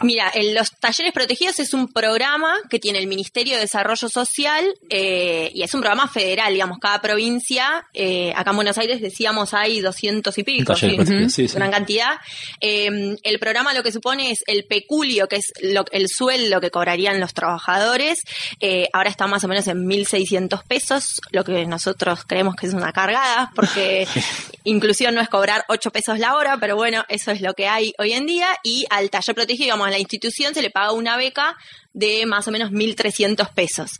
Mira, 0.00 0.28
el- 0.28 0.54
los 0.54 0.70
talleres 0.78 1.12
protegidos 1.12 1.58
es 1.58 1.74
un 1.74 1.92
programa 1.92 2.54
que 2.70 2.78
tiene 2.78 2.98
el 3.00 3.06
Ministerio 3.08 3.54
de 3.54 3.60
Desarrollo 3.62 4.08
Social 4.08 4.64
eh, 4.90 5.50
y 5.54 5.62
es 5.62 5.74
un 5.74 5.80
programa 5.80 6.06
federal, 6.08 6.52
digamos, 6.52 6.78
cada 6.78 7.00
provincia, 7.00 7.84
eh, 7.94 8.32
acá 8.36 8.50
en 8.50 8.56
Buenos 8.56 8.78
Aires 8.78 9.00
decíamos 9.00 9.54
hay 9.54 9.80
200 9.80 10.36
y 10.38 10.44
pico, 10.44 10.74
sí, 10.76 10.96
sí, 11.28 11.48
sí. 11.48 11.54
gran 11.56 11.70
cantidad. 11.70 12.12
Eh, 12.60 13.16
el 13.22 13.38
programa 13.38 13.74
lo 13.74 13.82
que 13.82 13.90
supone 13.92 14.30
es 14.30 14.44
el 14.46 14.64
peculio, 14.66 15.26
que 15.28 15.36
es 15.36 15.52
lo- 15.62 15.84
el 15.90 16.08
sueldo 16.08 16.60
que 16.60 16.70
cobrarían 16.70 17.18
los 17.20 17.34
trabajadores, 17.34 18.20
eh, 18.60 18.88
ahora 18.92 19.10
está 19.10 19.26
más 19.26 19.42
o 19.44 19.48
menos 19.48 19.66
en 19.66 19.84
1.600 19.86 20.62
pesos, 20.66 21.20
lo 21.30 21.44
que 21.44 21.66
nosotros 21.66 22.24
creemos 22.26 22.54
que 22.56 22.66
es 22.66 22.74
una 22.74 22.92
cargada, 22.92 23.50
porque 23.54 24.06
inclusión 24.64 25.14
no 25.14 25.20
es 25.20 25.28
cobrar 25.28 25.64
8 25.68 25.90
pesos 25.90 26.18
la 26.18 26.34
hora, 26.36 26.58
pero 26.60 26.76
bueno, 26.76 27.04
eso 27.08 27.30
es 27.30 27.40
lo 27.40 27.54
que 27.54 27.66
hay 27.66 27.94
hoy 27.98 28.12
en 28.12 28.26
día, 28.26 28.48
y 28.62 28.86
al 28.90 29.10
taller 29.10 29.34
protegido, 29.34 29.64
digamos, 29.66 29.87
a 29.88 29.90
la 29.90 29.98
institución 29.98 30.54
se 30.54 30.62
le 30.62 30.70
paga 30.70 30.92
una 30.92 31.16
beca 31.16 31.56
de 31.92 32.26
más 32.26 32.46
o 32.46 32.52
menos 32.52 32.70
1.300 32.70 33.52
pesos. 33.54 33.92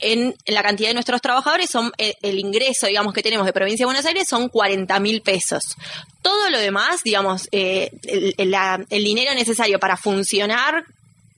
en, 0.00 0.34
en 0.44 0.54
la 0.54 0.62
cantidad 0.62 0.88
de 0.88 0.94
nuestros 0.94 1.20
trabajadores, 1.20 1.70
son 1.70 1.92
eh, 1.98 2.14
el 2.22 2.38
ingreso, 2.40 2.86
digamos, 2.88 3.14
que 3.14 3.22
tenemos 3.22 3.46
de 3.46 3.52
provincia 3.52 3.84
de 3.84 3.86
Buenos 3.86 4.06
Aires 4.06 4.26
son 4.28 4.50
40.000 4.50 5.22
pesos. 5.22 5.62
Todo 6.22 6.50
lo 6.50 6.58
demás, 6.58 7.02
digamos, 7.04 7.48
eh, 7.52 7.90
el, 8.04 8.34
el- 8.38 8.50
la- 8.50 8.84
el 8.90 9.04
dinero 9.04 9.32
necesario 9.34 9.78
para 9.78 9.96
funcionar 9.96 10.84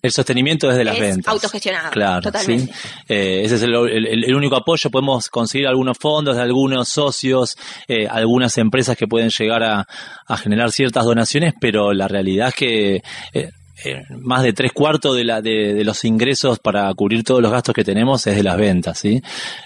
El 0.03 0.13
sostenimiento 0.13 0.69
desde 0.69 0.85
las 0.85 0.95
Es 0.95 1.01
ventas. 1.01 1.33
autogestionado, 1.33 1.91
Claro, 1.91 2.23
totalmente. 2.23 2.73
¿sí? 2.73 2.89
Eh, 3.09 3.43
ese 3.45 3.57
es 3.57 3.63
el, 3.63 3.75
el- 3.75 4.25
el 4.25 4.35
único 4.37 4.55
apoyo. 4.57 4.89
Podemos 4.91 5.29
conseguir 5.29 5.67
algunos 5.67 5.99
fondos 5.99 6.37
de 6.37 6.43
algunos 6.43 6.89
socios, 6.89 7.57
eh, 7.89 8.07
algunas 8.09 8.57
empresas 8.59 8.97
que 8.97 9.09
pueden 9.09 9.31
llegar 9.31 9.63
a, 9.65 9.87
a 10.27 10.37
generar 10.37 10.71
ciertas 10.71 11.05
donaciones, 11.05 11.53
pero 11.61 11.93
la 11.93 12.07
realidad 12.09 12.49
es 12.49 12.55
que 12.55 13.03
eh, 13.35 13.51
eh, 13.85 14.03
más 14.21 14.43
de 14.43 14.53
tres 14.53 14.73
cuartos 14.73 15.17
de, 15.17 15.25
la, 15.25 15.41
de, 15.43 15.75
de 15.75 15.85
los 15.85 16.05
ingresos 16.05 16.59
para 16.59 16.93
cubrir 16.95 17.23
todos 17.25 17.43
los 17.43 17.53
gastos 17.53 17.75
que 17.75 17.85
tenemos 17.85 18.27
es 18.27 18.37
de 18.37 18.43
las 18.43 18.57
ventas, 18.57 18.99
¿sí? 18.99 19.21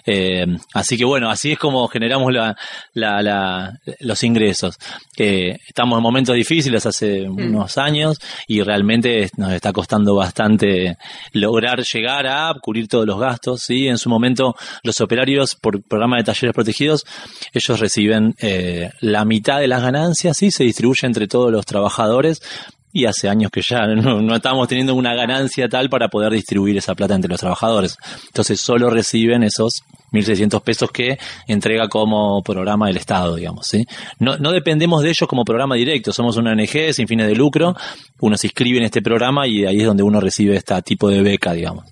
Eh, 0.07 0.47
así 0.75 0.97
que 0.99 1.05
bueno, 1.05 1.31
así 1.31 1.52
es 1.52 1.59
como 1.59 1.87
generamos 1.88 2.33
la, 2.33 2.57
la- 2.95 3.23
la- 3.23 3.79
los 4.00 4.23
ingresos. 4.25 4.76
Eh, 5.17 5.59
estamos 5.69 5.97
en 5.99 6.02
momentos 6.02 6.35
difíciles 6.35 6.85
hace 6.87 7.29
unos 7.29 7.79
años 7.79 8.19
y 8.49 8.62
realmente 8.62 9.31
nos 9.37 9.52
está 9.52 9.73
costando 9.73 10.14
bastante 10.14 10.97
lograr 11.33 11.83
llegar 11.83 12.26
a 12.26 12.52
cubrir 12.61 12.88
todos 12.88 13.07
los 13.07 13.19
gastos, 13.21 13.62
¿sí? 13.62 13.87
En 13.88 13.99
su 13.99 14.09
momento 14.09 14.55
los 14.83 15.00
operarios 15.00 15.55
por 15.55 15.83
programa 15.83 16.17
de 16.17 16.25
talleres 16.25 16.55
protegidos, 16.55 17.05
ellos 17.52 17.79
reciben 17.81 18.35
eh, 18.40 18.90
la 19.00 19.25
mitad 19.25 19.61
de 19.61 19.69
las 19.69 19.83
ganancias, 19.83 20.37
¿sí? 20.37 20.50
Se 20.50 20.64
distribuye 20.64 21.07
entre 21.07 21.29
todos 21.29 21.50
los 21.52 21.64
trabajadores 21.67 22.43
y 22.92 23.04
hace 23.04 23.28
años 23.28 23.50
que 23.50 23.62
ya 23.62 23.87
no, 23.87 24.20
no 24.20 24.37
estamos 24.37 24.68
teniendo 24.68 24.94
una 24.94 25.14
ganancia 25.14 25.68
tal 25.68 25.88
para 25.88 26.09
poder 26.09 26.32
distribuir 26.32 26.76
esa 26.76 26.94
plata 26.94 27.14
entre 27.14 27.30
los 27.30 27.40
trabajadores. 27.40 27.97
Entonces 28.26 28.61
solo 28.61 28.90
reciben 28.90 29.42
esos 29.42 29.82
1.600 30.12 30.62
pesos 30.62 30.90
que 30.90 31.18
entrega 31.47 31.88
como 31.88 32.42
programa 32.42 32.90
el 32.90 32.97
Estado, 32.97 33.37
digamos. 33.37 33.66
¿sí? 33.66 33.87
No, 34.18 34.37
no 34.38 34.52
dependemos 34.52 35.02
de 35.02 35.11
ellos 35.11 35.28
como 35.28 35.44
programa 35.44 35.76
directo, 35.76 36.12
somos 36.12 36.37
una 36.37 36.52
ONG 36.52 36.92
sin 36.92 37.06
fines 37.06 37.28
de 37.28 37.35
lucro, 37.35 37.76
uno 38.20 38.37
se 38.37 38.49
inscribe 38.49 38.78
en 38.78 38.85
este 38.85 39.02
programa 39.02 39.47
y 39.47 39.64
ahí 39.64 39.80
es 39.80 39.87
donde 39.87 40.02
uno 40.02 40.20
recibe 40.20 40.56
este 40.56 40.80
tipo 40.82 41.09
de 41.09 41.23
beca, 41.23 41.52
digamos. 41.52 41.85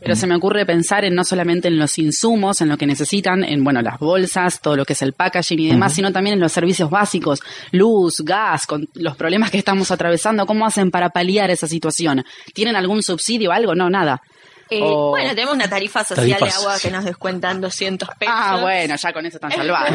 Pero 0.00 0.14
se 0.14 0.26
me 0.26 0.36
ocurre 0.36 0.64
pensar 0.64 1.04
en 1.04 1.14
no 1.14 1.24
solamente 1.24 1.68
en 1.68 1.78
los 1.78 1.98
insumos, 1.98 2.60
en 2.60 2.68
lo 2.68 2.76
que 2.76 2.86
necesitan, 2.86 3.44
en 3.44 3.64
bueno, 3.64 3.82
las 3.82 3.98
bolsas, 3.98 4.60
todo 4.60 4.76
lo 4.76 4.84
que 4.84 4.92
es 4.92 5.02
el 5.02 5.12
packaging 5.12 5.58
y 5.60 5.68
demás, 5.68 5.94
sino 5.94 6.12
también 6.12 6.34
en 6.34 6.40
los 6.40 6.52
servicios 6.52 6.90
básicos, 6.90 7.40
luz, 7.72 8.16
gas, 8.24 8.66
con 8.66 8.88
los 8.94 9.16
problemas 9.16 9.50
que 9.50 9.58
estamos 9.58 9.90
atravesando, 9.90 10.46
¿cómo 10.46 10.66
hacen 10.66 10.90
para 10.90 11.10
paliar 11.10 11.50
esa 11.50 11.66
situación? 11.66 12.24
¿Tienen 12.54 12.76
algún 12.76 13.02
subsidio 13.02 13.50
o 13.50 13.52
algo? 13.52 13.74
No, 13.74 13.90
nada. 13.90 14.22
Eh, 14.70 14.80
O- 14.82 15.10
Bueno, 15.10 15.30
tenemos 15.30 15.54
una 15.54 15.68
tarifa 15.68 16.04
social 16.04 16.38
Tarifa 16.38 16.46
de 16.58 16.62
agua 16.62 16.78
que 16.80 16.90
nos 16.90 17.04
descuentan 17.04 17.60
200 17.60 18.08
pesos. 18.18 18.34
Ah, 18.36 18.58
bueno, 18.60 18.94
ya 18.96 19.12
con 19.12 19.24
eso 19.26 19.36
están 19.36 19.50
salvados. 19.56 19.90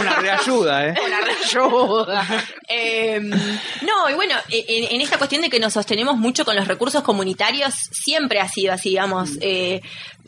Una 0.00 0.16
reayuda, 0.20 0.86
¿eh? 0.88 0.94
Una 1.06 1.20
reayuda. 1.20 2.44
Eh, 2.68 3.20
no, 3.20 4.10
y 4.10 4.14
bueno, 4.14 4.34
en, 4.50 4.94
en 4.94 5.00
esta 5.00 5.18
cuestión 5.18 5.42
de 5.42 5.50
que 5.50 5.60
nos 5.60 5.72
sostenemos 5.72 6.16
mucho 6.16 6.44
con 6.44 6.56
los 6.56 6.66
recursos 6.66 7.02
comunitarios, 7.02 7.74
siempre 7.92 8.40
ha 8.40 8.48
sido 8.48 8.72
así, 8.72 8.90
digamos. 8.90 9.30
Eh, 9.40 9.80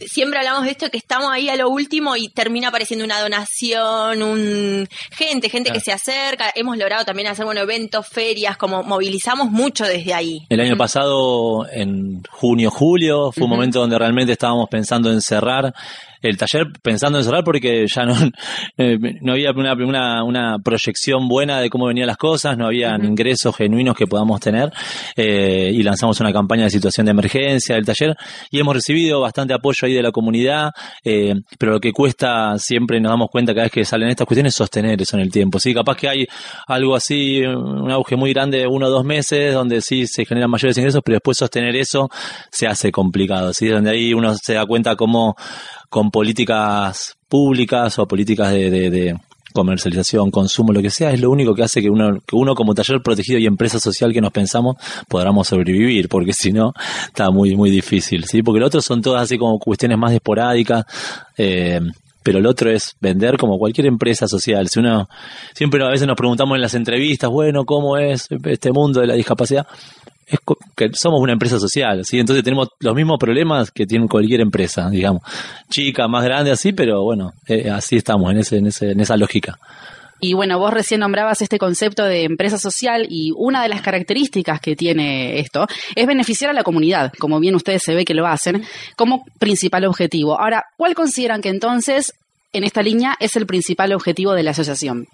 siempre 0.06 0.38
hablamos 0.38 0.64
de 0.64 0.70
esto 0.70 0.90
que 0.90 0.98
estamos 0.98 1.30
ahí 1.30 1.48
a 1.48 1.56
lo 1.56 1.68
último 1.68 2.16
y 2.16 2.28
termina 2.28 2.68
apareciendo 2.68 3.04
una 3.04 3.20
donación, 3.20 4.22
un 4.22 4.88
gente, 5.10 5.48
gente 5.48 5.70
que 5.72 5.80
se 5.80 5.92
acerca. 5.92 6.52
Hemos 6.54 6.76
logrado 6.76 7.04
también 7.04 7.28
hacer, 7.28 7.44
bueno, 7.44 7.60
eventos, 7.60 8.06
ferias, 8.06 8.56
como 8.56 8.82
movilizamos 8.82 9.50
mucho 9.50 9.84
desde 9.84 10.14
ahí. 10.14 10.46
El 10.48 10.60
año 10.60 10.76
pasado, 10.76 11.66
en 11.70 12.22
junio, 12.30 12.70
julio, 12.70 13.32
fue 13.32 13.44
un 13.44 13.50
momento 13.50 13.80
donde 13.80 13.98
realmente 13.98 14.32
estábamos 14.32 14.68
pensando 14.68 15.10
en 15.10 15.20
cerrar 15.20 15.74
el 16.22 16.36
taller, 16.36 16.66
pensando 16.82 17.18
en 17.18 17.24
cerrar 17.24 17.44
porque 17.44 17.86
ya 17.86 18.04
no, 18.04 18.14
eh, 18.78 18.98
no 19.20 19.32
había 19.32 19.50
una, 19.52 19.74
una, 19.74 20.24
una 20.24 20.58
proyección 20.58 21.28
buena 21.28 21.60
de 21.60 21.70
cómo 21.70 21.86
venían 21.86 22.06
las 22.06 22.16
cosas, 22.16 22.56
no 22.56 22.66
había 22.66 22.96
ingresos 22.96 23.56
genuinos 23.56 23.96
que 23.96 24.06
podamos 24.06 24.40
tener 24.40 24.70
eh, 25.16 25.70
y 25.72 25.82
lanzamos 25.82 26.20
una 26.20 26.32
campaña 26.32 26.64
de 26.64 26.70
situación 26.70 27.06
de 27.06 27.12
emergencia 27.12 27.74
del 27.74 27.84
taller 27.84 28.16
y 28.50 28.58
hemos 28.60 28.74
recibido 28.74 29.20
bastante 29.20 29.54
apoyo 29.54 29.86
ahí 29.86 29.94
de 29.94 30.02
la 30.02 30.12
comunidad, 30.12 30.70
eh, 31.04 31.34
pero 31.58 31.72
lo 31.72 31.80
que 31.80 31.92
cuesta 31.92 32.58
siempre 32.58 33.00
nos 33.00 33.10
damos 33.10 33.28
cuenta 33.30 33.52
cada 33.52 33.64
vez 33.64 33.72
que 33.72 33.84
salen 33.84 34.08
estas 34.08 34.26
cuestiones 34.26 34.54
es 34.54 34.56
sostener 34.56 35.00
eso 35.00 35.16
en 35.16 35.22
el 35.22 35.30
tiempo. 35.30 35.58
Sí, 35.58 35.74
capaz 35.74 35.96
que 35.96 36.08
hay 36.08 36.26
algo 36.66 36.96
así, 36.96 37.42
un 37.42 37.90
auge 37.90 38.16
muy 38.16 38.32
grande 38.32 38.58
de 38.58 38.66
uno 38.66 38.86
o 38.86 38.90
dos 38.90 39.04
meses 39.04 39.54
donde 39.54 39.80
sí 39.80 40.06
se 40.06 40.24
generan 40.24 40.50
mayores 40.50 40.76
ingresos, 40.78 41.02
pero 41.04 41.16
después 41.16 41.38
sostener 41.38 41.76
eso 41.76 42.08
se 42.50 42.66
hace 42.66 42.90
complicado, 42.90 43.52
¿sí? 43.52 43.68
Donde 43.68 43.90
ahí 43.90 44.14
uno 44.14 44.34
se 44.34 44.54
da 44.54 44.66
cuenta 44.66 44.96
cómo 44.96 45.36
con 45.88 46.10
políticas 46.10 47.16
públicas 47.28 47.98
o 47.98 48.06
políticas 48.06 48.52
de, 48.52 49.16
comercialización, 49.52 50.30
consumo, 50.30 50.72
lo 50.72 50.82
que 50.82 50.90
sea, 50.90 51.10
es 51.10 51.20
lo 51.20 51.30
único 51.30 51.54
que 51.54 51.64
hace 51.64 51.80
que 51.80 51.90
uno, 51.90 52.20
que 52.24 52.36
uno 52.36 52.54
como 52.54 52.74
taller 52.74 53.00
protegido 53.02 53.38
y 53.38 53.46
empresa 53.46 53.80
social 53.80 54.12
que 54.12 54.20
nos 54.20 54.30
pensamos 54.30 54.76
podamos 55.08 55.48
sobrevivir, 55.48 56.08
porque 56.08 56.32
si 56.32 56.52
no, 56.52 56.74
está 57.06 57.30
muy, 57.30 57.56
muy 57.56 57.70
difícil, 57.70 58.24
¿sí? 58.24 58.42
Porque 58.42 58.58
el 58.58 58.64
otro 58.64 58.80
son 58.80 59.00
todas 59.00 59.22
así 59.22 59.36
como 59.38 59.58
cuestiones 59.58 59.98
más 59.98 60.12
esporádicas, 60.12 60.84
eh, 61.36 61.80
pero 62.22 62.38
el 62.40 62.46
otro 62.46 62.70
es 62.70 62.94
vender 63.00 63.38
como 63.38 63.58
cualquier 63.58 63.86
empresa 63.86 64.28
social. 64.28 64.68
Si 64.68 64.78
uno, 64.78 65.08
siempre 65.54 65.82
a 65.82 65.88
veces 65.88 66.06
nos 66.06 66.16
preguntamos 66.16 66.56
en 66.56 66.60
las 66.60 66.74
entrevistas, 66.74 67.30
bueno, 67.30 67.64
¿cómo 67.64 67.96
es 67.96 68.28
este 68.44 68.70
mundo 68.70 69.00
de 69.00 69.06
la 69.06 69.14
discapacidad? 69.14 69.66
Es 70.28 70.40
que 70.76 70.90
somos 70.92 71.20
una 71.20 71.32
empresa 71.32 71.58
social, 71.58 72.04
¿sí? 72.04 72.18
Entonces 72.18 72.44
tenemos 72.44 72.68
los 72.80 72.94
mismos 72.94 73.18
problemas 73.18 73.70
que 73.70 73.86
tiene 73.86 74.06
cualquier 74.06 74.40
empresa, 74.42 74.90
digamos. 74.90 75.22
Chica, 75.70 76.06
más 76.06 76.24
grande, 76.24 76.50
así, 76.50 76.72
pero 76.72 77.02
bueno, 77.02 77.32
eh, 77.46 77.70
así 77.70 77.96
estamos, 77.96 78.30
en, 78.30 78.38
ese, 78.38 78.58
en, 78.58 78.66
ese, 78.66 78.90
en 78.90 79.00
esa 79.00 79.16
lógica. 79.16 79.58
Y 80.20 80.34
bueno, 80.34 80.58
vos 80.58 80.72
recién 80.72 81.00
nombrabas 81.00 81.42
este 81.42 81.58
concepto 81.58 82.04
de 82.04 82.24
empresa 82.24 82.58
social 82.58 83.06
y 83.08 83.32
una 83.36 83.62
de 83.62 83.68
las 83.68 83.82
características 83.82 84.60
que 84.60 84.74
tiene 84.74 85.38
esto 85.38 85.66
es 85.94 86.06
beneficiar 86.06 86.50
a 86.50 86.54
la 86.54 86.64
comunidad, 86.64 87.12
como 87.18 87.38
bien 87.38 87.54
ustedes 87.54 87.82
se 87.84 87.94
ve 87.94 88.04
que 88.04 88.14
lo 88.14 88.26
hacen, 88.26 88.64
como 88.96 89.24
principal 89.38 89.84
objetivo. 89.84 90.38
Ahora, 90.40 90.64
¿cuál 90.76 90.94
consideran 90.94 91.40
que 91.40 91.50
entonces 91.50 92.14
en 92.52 92.64
esta 92.64 92.82
línea 92.82 93.16
es 93.20 93.36
el 93.36 93.46
principal 93.46 93.92
objetivo 93.92 94.32
de 94.32 94.42
la 94.42 94.50
asociación? 94.50 95.06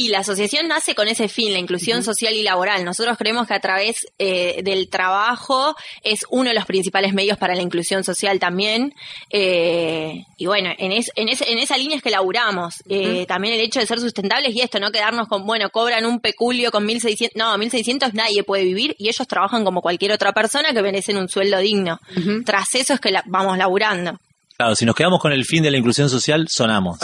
Y 0.00 0.10
la 0.10 0.20
asociación 0.20 0.68
nace 0.68 0.94
con 0.94 1.08
ese 1.08 1.26
fin, 1.28 1.52
la 1.52 1.58
inclusión 1.58 2.04
social 2.04 2.32
y 2.32 2.44
laboral. 2.44 2.84
Nosotros 2.84 3.18
creemos 3.18 3.48
que 3.48 3.54
a 3.54 3.58
través 3.58 4.06
eh, 4.20 4.60
del 4.62 4.88
trabajo 4.88 5.74
es 6.04 6.24
uno 6.30 6.50
de 6.50 6.54
los 6.54 6.66
principales 6.66 7.12
medios 7.14 7.36
para 7.36 7.56
la 7.56 7.62
inclusión 7.62 8.04
social 8.04 8.38
también. 8.38 8.94
Eh, 9.30 10.24
y 10.36 10.46
bueno, 10.46 10.70
en, 10.78 10.92
es- 10.92 11.10
en, 11.16 11.28
ese- 11.28 11.50
en 11.50 11.58
esa 11.58 11.76
línea 11.76 11.96
es 11.96 12.02
que 12.02 12.10
laburamos. 12.10 12.76
Eh, 12.88 13.24
También 13.26 13.54
el 13.54 13.60
hecho 13.60 13.80
de 13.80 13.86
ser 13.86 13.98
sustentables 13.98 14.54
y 14.54 14.60
esto, 14.60 14.78
no 14.78 14.92
quedarnos 14.92 15.26
con, 15.26 15.44
bueno, 15.44 15.68
cobran 15.70 16.06
un 16.06 16.20
peculio 16.20 16.70
con 16.70 16.86
1.600. 16.86 17.30
No, 17.34 17.56
1.600 17.56 18.12
nadie 18.12 18.44
puede 18.44 18.64
vivir 18.64 18.94
y 18.98 19.08
ellos 19.08 19.26
trabajan 19.26 19.64
como 19.64 19.80
cualquier 19.82 20.12
otra 20.12 20.32
persona 20.32 20.72
que 20.72 20.80
merecen 20.80 21.16
un 21.16 21.28
sueldo 21.28 21.58
digno. 21.58 21.98
Tras 22.44 22.74
eso 22.76 22.94
es 22.94 23.00
que 23.00 23.10
la- 23.10 23.24
vamos 23.26 23.58
laburando. 23.58 24.18
Claro, 24.56 24.74
si 24.74 24.84
nos 24.84 24.94
quedamos 24.96 25.20
con 25.20 25.32
el 25.32 25.44
fin 25.44 25.62
de 25.62 25.70
la 25.70 25.78
inclusión 25.78 26.08
social, 26.08 26.46
sonamos. 26.48 26.98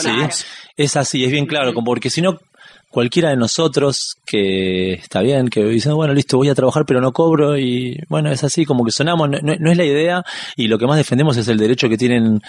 Es 0.76 0.96
así, 0.96 1.24
es 1.24 1.30
bien 1.30 1.46
claro, 1.46 1.72
porque 1.84 2.10
si 2.10 2.20
no, 2.20 2.38
cualquiera 2.94 3.30
de 3.30 3.36
nosotros 3.36 4.14
que 4.24 4.92
está 4.92 5.20
bien, 5.20 5.48
que 5.48 5.64
dice, 5.64 5.90
bueno, 5.90 6.14
listo, 6.14 6.36
voy 6.36 6.48
a 6.48 6.54
trabajar 6.54 6.84
pero 6.86 7.00
no 7.00 7.10
cobro 7.12 7.58
y 7.58 7.98
bueno, 8.08 8.30
es 8.30 8.44
así, 8.44 8.64
como 8.64 8.84
que 8.84 8.92
sonamos, 8.92 9.28
no, 9.28 9.38
no- 9.42 9.56
no 9.58 9.70
es 9.72 9.76
la 9.76 9.84
idea 9.84 10.24
y 10.54 10.68
lo 10.68 10.78
que 10.78 10.86
más 10.86 10.96
defendemos 10.96 11.36
es 11.36 11.48
el 11.48 11.58
derecho 11.58 11.88
que 11.88 11.98
tienen 11.98 12.40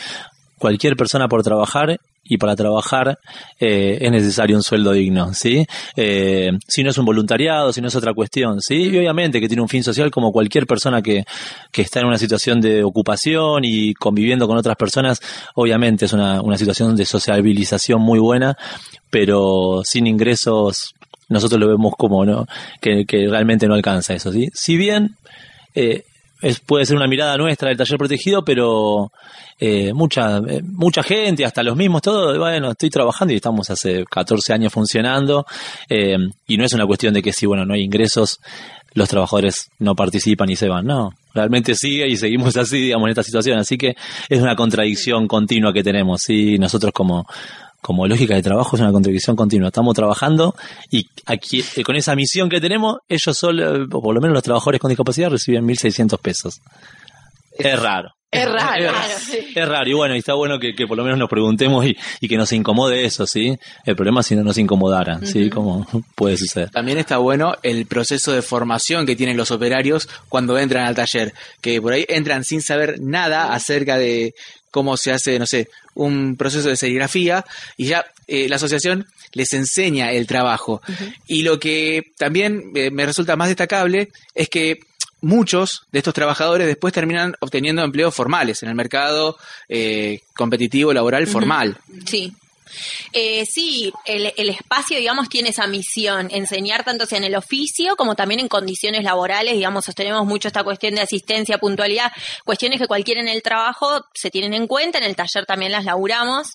cualquier 0.60 0.96
persona 0.96 1.28
por 1.28 1.42
trabajar 1.42 2.00
y 2.28 2.38
para 2.38 2.56
trabajar 2.56 3.20
eh, 3.60 4.00
es 4.02 4.12
necesario 4.12 4.56
un 4.56 4.64
sueldo 4.64 4.92
digno, 4.92 5.34
¿sí? 5.34 5.66
Eh, 5.96 6.52
si 6.68 6.84
no 6.84 6.90
es 6.90 6.98
un 6.98 7.06
voluntariado, 7.06 7.72
si 7.72 7.82
no 7.82 7.88
es 7.88 7.96
otra 7.96 8.14
cuestión, 8.14 8.62
¿sí? 8.62 8.90
Y 8.90 8.98
obviamente 8.98 9.40
que 9.40 9.48
tiene 9.48 9.62
un 9.62 9.70
fin 9.70 9.84
social 9.84 10.10
como 10.10 10.32
cualquier 10.32 10.66
persona 10.66 11.02
que, 11.02 11.24
que 11.72 11.84
está 11.84 12.00
en 12.00 12.08
una 12.08 12.18
situación 12.18 12.60
de 12.60 12.84
ocupación 12.84 13.64
y 13.64 13.94
conviviendo 13.94 14.48
con 14.48 14.58
otras 14.58 14.76
personas, 14.76 15.20
obviamente 15.54 16.06
es 16.06 16.14
una, 16.14 16.42
una 16.42 16.58
situación 16.58 16.96
de 16.96 17.06
sociabilización 17.06 18.02
muy 18.02 18.20
buena, 18.20 18.58
pero 19.10 19.82
sin 19.84 20.08
ingresos 20.08 20.96
nosotros 21.30 21.60
lo 21.60 21.68
vemos 21.68 21.94
como 21.98 22.26
no 22.26 22.46
que, 22.82 23.06
que 23.06 23.28
realmente 23.28 23.68
no 23.68 23.76
alcanza 23.76 24.14
eso, 24.14 24.32
¿sí? 24.32 24.50
Si 24.54 24.78
bien 24.78 25.16
eh, 25.76 26.04
es, 26.46 26.60
puede 26.60 26.86
ser 26.86 26.96
una 26.96 27.08
mirada 27.08 27.38
nuestra 27.38 27.70
del 27.70 27.78
taller 27.78 27.98
protegido, 27.98 28.46
pero 28.46 29.12
eh, 29.60 29.94
mucha, 29.94 30.38
eh, 30.38 30.62
mucha 30.64 31.02
gente, 31.02 31.44
hasta 31.44 31.64
los 31.64 31.76
mismos, 31.76 32.04
todo, 32.04 32.38
bueno, 32.38 32.72
estoy 32.72 32.92
trabajando 32.92 33.34
y 33.34 33.38
estamos 33.38 33.68
hace 33.72 34.06
14 34.06 34.54
años 34.54 34.72
funcionando, 34.72 35.48
eh, 35.90 36.18
y 36.46 36.58
no 36.58 36.66
es 36.66 36.74
una 36.74 36.86
cuestión 36.86 37.16
de 37.16 37.24
que 37.24 37.34
si, 37.34 37.48
bueno, 37.48 37.66
no 37.66 37.74
hay 37.74 37.82
ingresos, 37.82 38.40
los 38.94 39.10
trabajadores 39.10 39.72
no 39.80 39.96
participan 39.96 40.48
y 40.52 40.56
se 40.56 40.70
van, 40.70 40.86
no, 40.86 41.14
realmente 41.34 41.74
sigue 41.74 42.08
y 42.08 42.16
seguimos 42.16 42.56
así, 42.58 42.78
digamos, 42.80 43.08
en 43.08 43.10
esta 43.10 43.24
situación, 43.24 43.58
así 43.58 43.76
que 43.76 43.96
es 44.30 44.40
una 44.40 44.56
contradicción 44.56 45.28
continua 45.28 45.74
que 45.74 45.84
tenemos, 45.84 46.22
sí, 46.22 46.60
nosotros 46.60 46.94
como, 46.94 47.26
como 47.86 48.08
lógica 48.08 48.34
de 48.34 48.42
trabajo 48.42 48.76
es 48.76 48.82
una 48.82 48.92
contradicción 48.92 49.36
continua. 49.36 49.68
Estamos 49.68 49.94
trabajando 49.94 50.56
y 50.90 51.06
aquí, 51.28 51.64
eh, 51.76 51.84
con 51.84 51.96
esa 51.96 52.16
misión 52.16 52.50
que 52.50 52.60
tenemos, 52.60 52.98
ellos 53.08 53.38
solo, 53.38 53.76
eh, 53.76 53.88
o 53.92 54.02
por 54.02 54.16
lo 54.16 54.20
menos 54.20 54.34
los 54.34 54.42
trabajadores 54.42 54.82
con 54.82 54.90
discapacidad, 54.90 55.30
reciben 55.30 55.68
1.600 55.68 56.18
pesos. 56.20 56.62
Es 57.56 57.80
raro. 57.80 58.10
Es 58.32 58.52
raro. 58.52 58.92
Es 59.56 59.70
raro, 59.70 59.88
y 59.88 59.94
bueno, 59.94 60.16
y 60.16 60.18
está 60.18 60.34
bueno 60.34 60.58
que, 60.60 60.74
que 60.74 60.88
por 60.88 60.98
lo 60.98 61.04
menos 61.04 61.20
nos 61.20 61.30
preguntemos 61.30 61.86
y, 61.86 61.96
y 62.20 62.28
que 62.28 62.38
nos 62.38 62.52
incomode 62.54 63.06
eso, 63.06 63.28
¿sí? 63.28 63.56
El 63.86 63.96
problema 63.96 64.22
es 64.22 64.26
si 64.26 64.36
no 64.36 64.44
nos 64.44 64.58
incomodaran, 64.58 65.26
¿sí? 65.28 65.52
Como 65.52 65.88
puede 66.16 66.38
suceder. 66.38 66.72
También 66.72 66.98
está 66.98 67.20
bueno 67.20 67.54
el 67.62 67.86
proceso 67.86 68.32
de 68.32 68.42
formación 68.42 69.06
que 69.06 69.16
tienen 69.16 69.38
los 69.38 69.52
operarios 69.52 70.10
cuando 70.28 70.58
entran 70.58 70.88
al 70.88 70.96
taller, 70.96 71.36
que 71.62 71.80
por 71.80 71.94
ahí 71.94 72.04
entran 72.10 72.44
sin 72.44 72.64
saber 72.64 73.00
nada 73.00 73.54
acerca 73.54 74.00
de 74.00 74.34
cómo 74.76 74.98
se 74.98 75.14
hace, 75.14 75.40
no 75.40 75.46
sé, 75.46 75.70
un 75.94 76.36
proceso 76.36 76.68
de 76.68 76.76
serigrafía 76.76 77.46
y 77.78 77.86
ya 77.86 78.04
eh, 78.28 78.50
la 78.50 78.58
asociación 78.58 79.08
les 79.32 79.54
enseña 79.54 80.12
el 80.12 80.28
trabajo. 80.28 80.82
Y 81.28 81.44
lo 81.44 81.62
que 81.62 82.12
también 82.18 82.74
eh, 82.76 82.92
me 82.92 83.06
resulta 83.06 83.38
más 83.38 83.48
destacable 83.48 84.10
es 84.34 84.50
que 84.50 84.80
muchos 85.22 85.84
de 85.94 86.00
estos 86.00 86.14
trabajadores 86.14 86.68
después 86.68 86.94
terminan 86.94 87.36
obteniendo 87.40 87.84
empleos 87.84 88.14
formales 88.14 88.64
en 88.64 88.70
el 88.70 88.76
mercado 88.76 89.38
eh, 89.70 90.20
competitivo 90.36 90.92
laboral 90.92 91.26
formal. 91.26 91.78
Sí. 92.06 92.34
Eh, 93.14 93.46
sí, 93.46 93.94
el, 94.06 94.50
espacio, 94.50 94.98
digamos, 94.98 95.30
tiene 95.30 95.50
esa 95.50 95.68
misión, 95.68 96.30
enseñar 96.32 96.84
tanto 96.84 97.06
en 97.12 97.24
el 97.24 97.36
oficio 97.36 97.96
como 97.96 98.16
también 98.16 98.40
en 98.40 98.48
condiciones 98.48 99.04
laborales, 99.04 99.54
digamos, 99.54 99.86
sostenemos 99.86 100.26
mucho 100.26 100.48
esta 100.48 100.64
cuestión 100.64 100.96
de 100.96 101.02
asistencia, 101.02 101.58
puntualidad, 101.58 102.12
cuestiones 102.44 102.80
que 102.80 102.88
cualquiera 102.88 103.22
en 103.22 103.28
el 103.28 103.42
trabajo 103.42 104.06
se 104.14 104.32
tienen 104.32 104.54
en 104.54 104.68
cuenta, 104.68 104.98
en 104.98 105.04
el 105.04 105.16
taller 105.16 105.46
también 105.46 105.72
las 105.72 105.86
laburamos. 105.86 106.54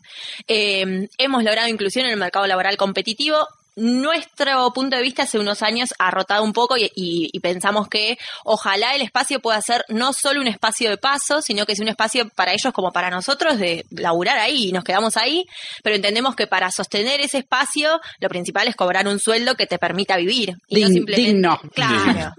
Eh, 0.49 1.09
hemos 1.19 1.45
logrado 1.45 1.69
inclusión 1.69 2.07
en 2.07 2.13
el 2.13 2.19
mercado 2.19 2.47
laboral 2.47 2.77
competitivo, 2.77 3.47
nuestro 3.81 4.73
punto 4.73 4.97
de 4.97 5.03
vista 5.03 5.23
hace 5.25 5.39
unos 5.39 5.63
años 5.63 5.95
ha 5.99 6.11
rotado 6.11 6.43
un 6.45 6.53
poco 6.53 6.77
y, 6.77 6.85
y- 6.95 7.31
y 7.33 7.41
pensamos 7.41 7.89
que 7.89 8.19
ojalá 8.45 8.95
el 8.95 9.03
espacio 9.03 9.41
pueda 9.41 9.61
ser 9.61 9.85
no 9.89 10.13
solo 10.13 10.41
un 10.41 10.47
espacio 10.49 10.91
de 10.91 10.97
paso, 10.99 11.41
sino 11.43 11.67
que 11.67 11.73
es 11.73 11.81
un 11.81 11.89
espacio 11.89 12.29
para 12.35 12.53
ellos 12.53 12.73
como 12.73 12.93
para 12.93 13.11
nosotros 13.11 13.59
de 13.59 13.85
laburar 13.91 14.39
ahí 14.39 14.69
y 14.69 14.73
nos 14.73 14.85
quedamos 14.85 15.17
ahí, 15.17 15.47
pero 15.83 15.97
entendemos 15.97 16.35
que 16.37 16.47
para 16.47 16.71
sostener 16.71 17.21
ese 17.21 17.39
espacio 17.39 18.01
lo 18.21 18.29
principal 18.29 18.69
es 18.69 18.77
cobrar 18.77 19.07
un 19.09 19.19
sueldo 19.19 19.55
que 19.55 19.67
te 19.67 19.79
permita 19.79 20.17
vivir. 20.17 20.57
Y 20.69 20.81
no 20.83 20.89
simplemente, 20.89 21.33
digno. 21.33 21.61
Claro. 21.75 22.35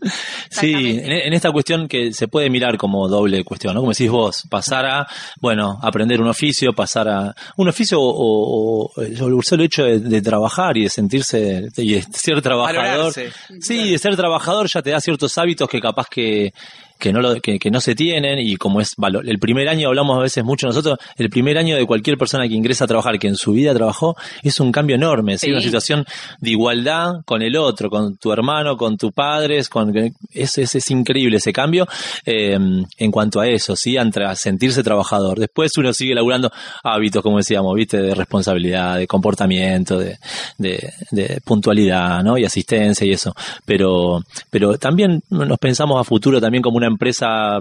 Sí, 0.49 0.73
en, 0.73 1.11
en 1.11 1.33
esta 1.33 1.51
cuestión 1.51 1.87
que 1.87 2.13
se 2.13 2.27
puede 2.27 2.49
mirar 2.49 2.77
como 2.77 3.07
doble 3.07 3.43
cuestión, 3.43 3.73
¿no? 3.73 3.79
Como 3.81 3.91
decís 3.91 4.09
vos, 4.09 4.43
pasar 4.49 4.85
a, 4.85 5.07
bueno, 5.39 5.79
aprender 5.81 6.21
un 6.21 6.27
oficio, 6.27 6.73
pasar 6.73 7.07
a 7.09 7.35
un 7.57 7.69
oficio 7.69 7.99
o, 7.99 8.05
o- 8.09 8.91
o 8.95 9.01
el 9.01 9.17
solo 9.43 9.63
hecho 9.63 9.83
de, 9.83 9.99
de 9.99 10.21
trabajar 10.21 10.77
y 10.77 10.83
de 10.83 10.89
sentirse 10.89 11.30
y 11.33 12.01
ser 12.01 12.41
trabajador. 12.41 12.83
Valorarse. 12.83 13.31
Sí, 13.59 13.91
de 13.91 13.97
ser 13.97 14.15
trabajador 14.15 14.67
ya 14.67 14.81
te 14.81 14.91
da 14.91 14.99
ciertos 14.99 15.37
hábitos 15.37 15.69
que 15.69 15.79
capaz 15.79 16.07
que 16.09 16.53
que 17.01 17.11
no 17.11 17.19
lo, 17.19 17.41
que, 17.41 17.57
que 17.59 17.71
no 17.71 17.81
se 17.81 17.95
tienen 17.95 18.37
y 18.39 18.55
como 18.55 18.79
es 18.79 18.95
valo- 18.95 19.21
el 19.27 19.39
primer 19.39 19.67
año 19.67 19.87
hablamos 19.87 20.17
a 20.17 20.21
veces 20.21 20.43
mucho 20.43 20.67
nosotros 20.67 20.99
el 21.17 21.29
primer 21.29 21.57
año 21.57 21.75
de 21.75 21.85
cualquier 21.85 22.17
persona 22.17 22.47
que 22.47 22.53
ingresa 22.53 22.85
a 22.85 22.87
trabajar 22.87 23.17
que 23.17 23.27
en 23.27 23.35
su 23.35 23.53
vida 23.53 23.73
trabajó 23.73 24.15
es 24.43 24.59
un 24.59 24.71
cambio 24.71 24.95
enorme 24.95 25.37
¿sí? 25.37 25.47
Sí. 25.47 25.51
una 25.51 25.61
situación 25.61 26.05
de 26.39 26.51
igualdad 26.51 27.15
con 27.25 27.41
el 27.41 27.57
otro 27.57 27.89
con 27.89 28.17
tu 28.17 28.31
hermano 28.31 28.77
con 28.77 28.97
tus 28.97 29.11
padres 29.11 29.67
con 29.67 29.91
es, 30.31 30.57
es, 30.59 30.75
es 30.75 30.91
increíble 30.91 31.37
ese 31.37 31.51
cambio 31.51 31.87
eh, 32.25 32.57
en 32.97 33.11
cuanto 33.11 33.39
a 33.41 33.47
eso 33.47 33.75
sí 33.75 33.97
a 33.97 34.35
sentirse 34.35 34.83
trabajador 34.83 35.39
después 35.39 35.71
uno 35.77 35.91
sigue 35.93 36.13
laburando 36.13 36.51
hábitos 36.83 37.23
como 37.23 37.37
decíamos 37.37 37.73
viste 37.75 37.97
de 37.97 38.13
responsabilidad 38.13 38.97
de 38.97 39.07
comportamiento 39.07 39.97
de, 39.97 40.17
de, 40.59 40.93
de 41.09 41.41
puntualidad 41.43 42.23
¿no? 42.23 42.37
y 42.37 42.45
asistencia 42.45 43.07
y 43.07 43.11
eso 43.11 43.33
pero 43.65 44.21
pero 44.51 44.77
también 44.77 45.23
nos 45.31 45.57
pensamos 45.57 45.99
a 45.99 46.03
futuro 46.03 46.39
también 46.39 46.61
como 46.61 46.77
una 46.77 46.90
empresa 46.91 47.59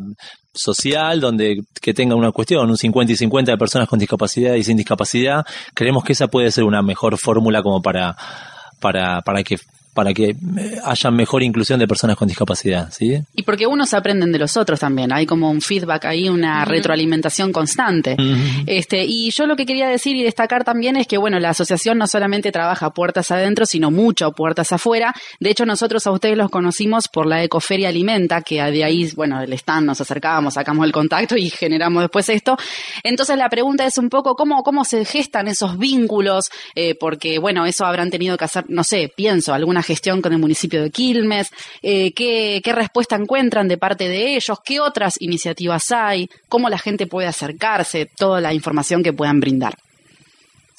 social 0.52 1.20
donde 1.20 1.62
que 1.80 1.94
tenga 1.94 2.14
una 2.14 2.32
cuestión, 2.32 2.68
un 2.68 2.76
50 2.76 3.12
y 3.12 3.16
50 3.16 3.52
de 3.52 3.58
personas 3.58 3.88
con 3.88 3.98
discapacidad 3.98 4.54
y 4.54 4.64
sin 4.64 4.76
discapacidad, 4.76 5.44
creemos 5.74 6.04
que 6.04 6.12
esa 6.12 6.28
puede 6.28 6.50
ser 6.50 6.64
una 6.64 6.82
mejor 6.82 7.16
fórmula 7.18 7.62
como 7.62 7.80
para 7.80 8.16
para 8.80 9.20
para 9.22 9.42
que 9.42 9.56
para 9.94 10.14
que 10.14 10.30
eh, 10.30 10.36
haya 10.84 11.10
mejor 11.10 11.42
inclusión 11.42 11.78
de 11.80 11.88
personas 11.88 12.16
con 12.16 12.28
discapacidad, 12.28 12.92
¿sí? 12.92 13.18
Y 13.34 13.42
porque 13.42 13.66
unos 13.66 13.92
aprenden 13.94 14.32
de 14.32 14.38
los 14.38 14.56
otros 14.56 14.80
también. 14.80 15.12
Hay 15.12 15.26
como 15.26 15.50
un 15.50 15.60
feedback 15.60 16.04
ahí, 16.06 16.28
una 16.28 16.64
retroalimentación 16.64 17.52
constante. 17.52 18.16
Este, 18.66 19.04
y 19.04 19.30
yo 19.30 19.46
lo 19.46 19.56
que 19.56 19.66
quería 19.66 19.88
decir 19.88 20.16
y 20.16 20.22
destacar 20.22 20.64
también 20.64 20.96
es 20.96 21.06
que, 21.06 21.18
bueno, 21.18 21.38
la 21.38 21.50
asociación 21.50 21.98
no 21.98 22.06
solamente 22.06 22.52
trabaja 22.52 22.90
puertas 22.90 23.30
adentro, 23.30 23.66
sino 23.66 23.90
mucho 23.90 24.32
puertas 24.32 24.72
afuera. 24.72 25.14
De 25.38 25.50
hecho, 25.50 25.66
nosotros 25.66 26.06
a 26.06 26.12
ustedes 26.12 26.36
los 26.36 26.50
conocimos 26.50 27.08
por 27.08 27.26
la 27.26 27.42
Ecoferia 27.42 27.88
Alimenta, 27.88 28.42
que 28.42 28.62
de 28.62 28.84
ahí, 28.84 29.10
bueno, 29.16 29.42
el 29.42 29.52
stand 29.54 29.86
nos 29.86 30.00
acercábamos, 30.00 30.54
sacamos 30.54 30.84
el 30.84 30.92
contacto 30.92 31.36
y 31.36 31.50
generamos 31.50 32.02
después 32.02 32.28
esto. 32.28 32.56
Entonces 33.02 33.36
la 33.36 33.48
pregunta 33.48 33.86
es 33.86 33.98
un 33.98 34.08
poco 34.08 34.34
cómo, 34.34 34.62
cómo 34.62 34.84
se 34.84 35.04
gestan 35.04 35.48
esos 35.48 35.78
vínculos, 35.78 36.50
eh, 36.74 36.94
porque, 36.94 37.38
bueno, 37.38 37.66
eso 37.66 37.84
habrán 37.84 38.10
tenido 38.10 38.36
que 38.36 38.44
hacer, 38.44 38.64
no 38.68 38.84
sé, 38.84 39.12
pienso, 39.14 39.52
gestión 39.82 40.22
con 40.22 40.32
el 40.32 40.38
municipio 40.38 40.82
de 40.82 40.90
Quilmes, 40.90 41.50
eh, 41.82 42.12
qué, 42.12 42.60
qué 42.62 42.72
respuesta 42.72 43.16
encuentran 43.16 43.68
de 43.68 43.78
parte 43.78 44.08
de 44.08 44.36
ellos, 44.36 44.58
qué 44.64 44.80
otras 44.80 45.14
iniciativas 45.20 45.90
hay, 45.90 46.28
cómo 46.48 46.68
la 46.68 46.78
gente 46.78 47.06
puede 47.06 47.28
acercarse, 47.28 48.10
toda 48.16 48.40
la 48.40 48.54
información 48.54 49.02
que 49.02 49.12
puedan 49.12 49.40
brindar. 49.40 49.74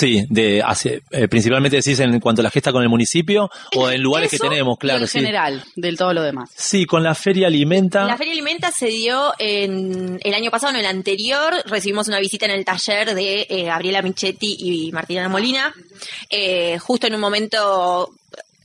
Sí, 0.01 0.25
de 0.29 0.63
hace, 0.63 1.03
eh, 1.11 1.27
principalmente 1.27 1.77
decís 1.77 1.99
en 1.99 2.19
cuanto 2.19 2.41
a 2.41 2.43
la 2.43 2.49
gesta 2.49 2.71
con 2.71 2.81
el 2.81 2.89
municipio 2.89 3.51
o 3.75 3.87
en 3.87 4.01
lugares 4.01 4.33
Eso 4.33 4.41
que 4.41 4.49
tenemos, 4.49 4.79
claro, 4.79 5.01
en 5.01 5.07
sí. 5.07 5.19
general, 5.19 5.63
del 5.75 5.95
todo 5.95 6.11
lo 6.11 6.23
demás. 6.23 6.49
Sí, 6.55 6.87
con 6.87 7.03
la 7.03 7.13
feria 7.13 7.45
alimenta. 7.45 8.05
La 8.05 8.17
Feria 8.17 8.33
Alimenta 8.33 8.71
se 8.71 8.87
dio 8.87 9.31
en 9.37 10.19
el 10.23 10.33
año 10.33 10.49
pasado, 10.49 10.73
en 10.73 10.79
el 10.79 10.87
anterior, 10.87 11.53
recibimos 11.67 12.07
una 12.07 12.19
visita 12.19 12.47
en 12.47 12.51
el 12.53 12.65
taller 12.65 13.13
de 13.13 13.45
eh, 13.47 13.65
Gabriela 13.65 14.01
Michetti 14.01 14.57
y 14.59 14.91
Martina 14.91 15.29
Molina, 15.29 15.71
eh, 16.31 16.79
justo 16.79 17.05
en 17.05 17.13
un 17.13 17.21
momento 17.21 18.09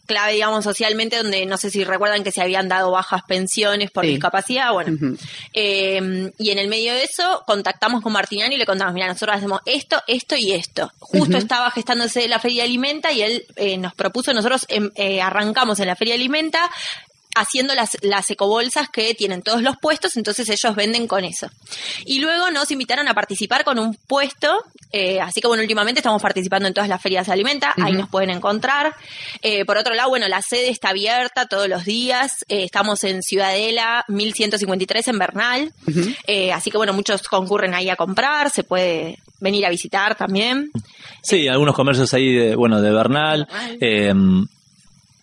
clave, 0.06 0.32
digamos, 0.34 0.64
socialmente, 0.64 1.16
donde 1.16 1.44
no 1.46 1.56
sé 1.56 1.70
si 1.70 1.84
recuerdan 1.84 2.24
que 2.24 2.32
se 2.32 2.40
habían 2.40 2.68
dado 2.68 2.90
bajas 2.90 3.22
pensiones 3.28 3.90
por 3.90 4.04
Sí. 4.04 4.10
discapacidad, 4.12 4.72
bueno. 4.72 5.16
Eh, 5.52 6.30
y 6.38 6.50
en 6.50 6.58
el 6.58 6.68
medio 6.68 6.92
de 6.94 7.04
eso 7.04 7.42
contactamos 7.46 8.02
con 8.02 8.12
Martiniano 8.12 8.54
y 8.54 8.58
le 8.58 8.66
contamos, 8.66 8.94
mira, 8.94 9.08
nosotros 9.08 9.36
hacemos 9.36 9.60
esto, 9.66 10.00
esto 10.06 10.36
y 10.36 10.52
esto. 10.52 10.90
Justo 10.98 11.36
estaba 11.36 11.70
gestándose 11.70 12.28
la 12.28 12.38
Feria 12.38 12.64
Alimenta 12.64 13.12
y 13.12 13.22
él 13.22 13.44
eh, 13.56 13.76
nos 13.76 13.94
propuso, 13.94 14.32
nosotros 14.32 14.64
em, 14.68 14.90
eh, 14.94 15.20
arrancamos 15.20 15.78
en 15.80 15.86
la 15.88 15.96
Feria 15.96 16.14
Alimenta 16.14 16.70
haciendo 17.36 17.74
las, 17.74 17.96
las 18.02 18.30
ecobolsas 18.30 18.88
que 18.88 19.14
tienen 19.14 19.42
todos 19.42 19.62
los 19.62 19.76
puestos, 19.76 20.16
entonces 20.16 20.48
ellos 20.48 20.74
venden 20.74 21.06
con 21.06 21.24
eso. 21.24 21.48
Y 22.04 22.18
luego 22.18 22.50
nos 22.50 22.70
invitaron 22.70 23.08
a 23.08 23.14
participar 23.14 23.62
con 23.64 23.78
un 23.78 23.94
puesto, 23.94 24.64
eh, 24.90 25.20
así 25.20 25.40
que 25.40 25.46
bueno, 25.46 25.62
últimamente 25.62 26.00
estamos 26.00 26.22
participando 26.22 26.66
en 26.66 26.74
todas 26.74 26.88
las 26.88 27.00
ferias 27.00 27.26
de 27.26 27.32
alimenta, 27.32 27.74
ahí 27.76 27.92
nos 27.92 28.08
pueden 28.08 28.30
encontrar. 28.30 28.94
Eh, 29.42 29.64
por 29.64 29.76
otro 29.76 29.94
lado, 29.94 30.08
bueno, 30.08 30.26
la 30.28 30.40
sede 30.40 30.70
está 30.70 30.90
abierta 30.90 31.46
todos 31.46 31.68
los 31.68 31.84
días, 31.84 32.44
eh, 32.48 32.64
estamos 32.64 33.04
en 33.04 33.22
Ciudadela 33.22 34.04
1153 34.08 35.08
en 35.08 35.18
Bernal, 35.18 35.72
así 36.52 36.70
que 36.70 36.76
bueno, 36.76 36.92
muchos 36.94 37.22
concurren 37.28 37.74
ahí 37.74 37.90
a 37.90 37.96
comprar, 37.96 38.50
se 38.50 38.64
puede 38.64 39.18
venir 39.40 39.66
a 39.66 39.70
visitar 39.70 40.16
también. 40.16 40.70
Sí, 41.22 41.48
algunos 41.48 41.74
comercios 41.74 42.14
ahí, 42.14 42.32
de, 42.32 42.56
bueno, 42.56 42.80
de 42.80 42.90
Bernal. 42.90 43.46
Bernal. 43.78 44.48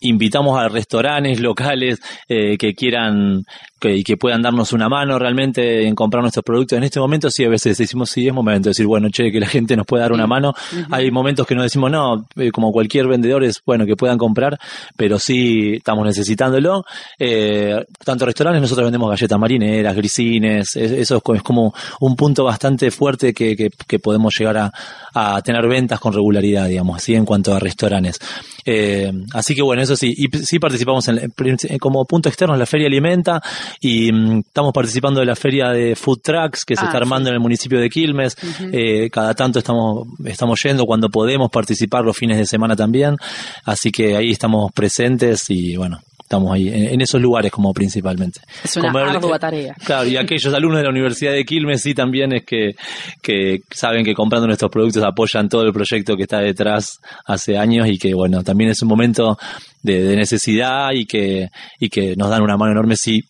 Invitamos 0.00 0.58
a 0.58 0.68
restaurantes 0.68 1.40
locales 1.40 2.00
eh, 2.28 2.56
que 2.58 2.74
quieran 2.74 3.44
que, 3.88 3.96
y 3.96 4.02
que 4.02 4.16
puedan 4.16 4.42
darnos 4.42 4.72
una 4.72 4.88
mano 4.88 5.18
realmente 5.18 5.86
en 5.86 5.94
comprar 5.94 6.22
nuestros 6.22 6.42
productos. 6.44 6.76
En 6.78 6.84
este 6.84 6.98
momento 7.00 7.30
sí, 7.30 7.44
a 7.44 7.48
veces 7.48 7.76
decimos, 7.78 8.10
sí, 8.10 8.26
es 8.26 8.32
momento 8.34 8.64
de 8.68 8.70
decir, 8.70 8.86
bueno, 8.86 9.08
che, 9.10 9.30
que 9.30 9.40
la 9.40 9.46
gente 9.46 9.76
nos 9.76 9.86
pueda 9.86 10.04
dar 10.04 10.12
una 10.12 10.26
mano. 10.26 10.54
Hay 10.90 11.10
momentos 11.10 11.46
que 11.46 11.54
nos 11.54 11.64
decimos, 11.64 11.90
no, 11.90 12.26
eh, 12.36 12.50
como 12.50 12.72
cualquier 12.72 13.06
vendedor 13.06 13.44
es 13.44 13.60
bueno 13.66 13.84
que 13.86 13.96
puedan 13.96 14.18
comprar, 14.18 14.58
pero 14.96 15.18
sí 15.18 15.74
estamos 15.76 16.04
necesitándolo. 16.06 16.84
Eh, 17.18 17.84
tanto 18.04 18.24
restaurantes, 18.26 18.62
nosotros 18.62 18.86
vendemos 18.86 19.10
galletas 19.10 19.38
marineras, 19.38 19.94
grisines, 19.94 20.76
es- 20.76 20.92
eso 20.92 21.16
es 21.16 21.22
co- 21.22 21.34
es 21.34 21.42
como 21.42 21.74
un 22.00 22.16
punto 22.16 22.44
bastante 22.44 22.90
fuerte 22.90 23.32
que, 23.34 23.54
que, 23.56 23.70
que 23.86 23.98
podemos 23.98 24.34
llegar 24.38 24.56
a, 24.56 24.72
a 25.14 25.42
tener 25.42 25.66
ventas 25.68 26.00
con 26.00 26.12
regularidad, 26.12 26.68
digamos, 26.68 26.96
así 26.96 27.14
en 27.14 27.24
cuanto 27.24 27.54
a 27.54 27.58
restaurantes. 27.58 28.18
Eh, 28.64 29.12
así 29.32 29.54
que 29.54 29.62
bueno, 29.62 29.82
eso 29.82 29.94
sí, 29.96 30.14
y 30.16 30.28
sí 30.38 30.58
participamos 30.58 31.06
en, 31.08 31.18
en- 31.38 31.78
como 31.78 32.04
punto 32.06 32.28
externo 32.28 32.54
en 32.54 32.60
la 32.60 32.66
Feria 32.66 32.86
Alimenta 32.86 33.42
y 33.80 34.12
mm, 34.12 34.38
estamos 34.46 34.72
participando 34.72 35.20
de 35.20 35.26
la 35.26 35.36
Feria 35.36 35.68
de 35.70 35.94
Food 35.96 36.20
Trucks 36.22 36.64
que 36.64 36.76
se 36.76 36.82
Ah, 36.82 36.86
está 36.86 36.98
armando 36.98 37.26
sí. 37.26 37.30
en 37.30 37.34
el 37.34 37.40
municipio 37.40 37.80
de 37.80 37.88
Quilmes. 37.90 38.36
Eh, 38.72 39.08
cada 39.10 39.34
tanto 39.34 39.58
estamos, 39.58 40.06
estamos 40.24 40.62
yendo 40.62 40.84
cuando 40.86 41.08
podemos 41.08 41.50
participar 41.50 42.04
los 42.04 42.16
fines 42.16 42.38
de 42.38 42.46
semana 42.46 42.76
también. 42.76 43.16
Así 43.64 43.90
que 43.90 44.16
ahí 44.16 44.30
estamos 44.30 44.72
presentes 44.72 45.48
y 45.50 45.76
bueno, 45.76 46.00
estamos 46.20 46.52
ahí 46.52 46.68
en, 46.68 46.94
en 46.94 47.00
esos 47.00 47.20
lugares 47.20 47.50
como 47.52 47.72
principalmente. 47.72 48.40
Es 48.62 48.76
una 48.76 48.90
Comer- 48.92 49.08
ardua 49.16 49.38
tarea. 49.38 49.74
Claro, 49.84 50.08
y 50.08 50.16
aquellos 50.16 50.52
alumnos 50.54 50.78
de 50.78 50.84
la 50.84 50.90
Universidad 50.90 51.32
de 51.32 51.44
Quilmes 51.44 51.82
sí 51.82 51.94
también 51.94 52.32
es 52.32 52.44
que, 52.44 52.74
que 53.22 53.60
saben 53.70 54.04
que 54.04 54.14
comprando 54.14 54.46
nuestros 54.46 54.70
productos 54.70 55.02
apoyan 55.04 55.48
todo 55.48 55.62
el 55.62 55.72
proyecto 55.72 56.16
que 56.16 56.22
está 56.24 56.38
detrás 56.40 56.98
hace 57.26 57.56
años 57.58 57.86
y 57.88 57.98
que 57.98 58.14
bueno, 58.14 58.42
también 58.42 58.70
es 58.70 58.80
un 58.82 58.88
momento 58.88 59.38
de, 59.82 60.02
de 60.02 60.16
necesidad 60.16 60.92
y 60.92 61.04
que, 61.06 61.48
y 61.78 61.88
que 61.88 62.16
nos 62.16 62.30
dan 62.30 62.42
una 62.42 62.56
mano 62.56 62.72
enorme 62.72 62.96
si 62.96 63.22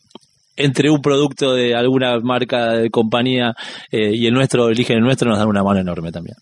entre 0.56 0.90
un 0.90 1.02
producto 1.02 1.54
de 1.54 1.74
alguna 1.74 2.18
marca 2.20 2.72
de 2.72 2.90
compañía 2.90 3.54
eh, 3.90 4.10
y 4.14 4.26
el 4.26 4.34
nuestro, 4.34 4.68
eligen 4.68 4.98
el 4.98 5.04
nuestro, 5.04 5.28
nos 5.28 5.38
dan 5.38 5.48
una 5.48 5.62
mano 5.62 5.80
enorme 5.80 6.12
también. 6.12 6.36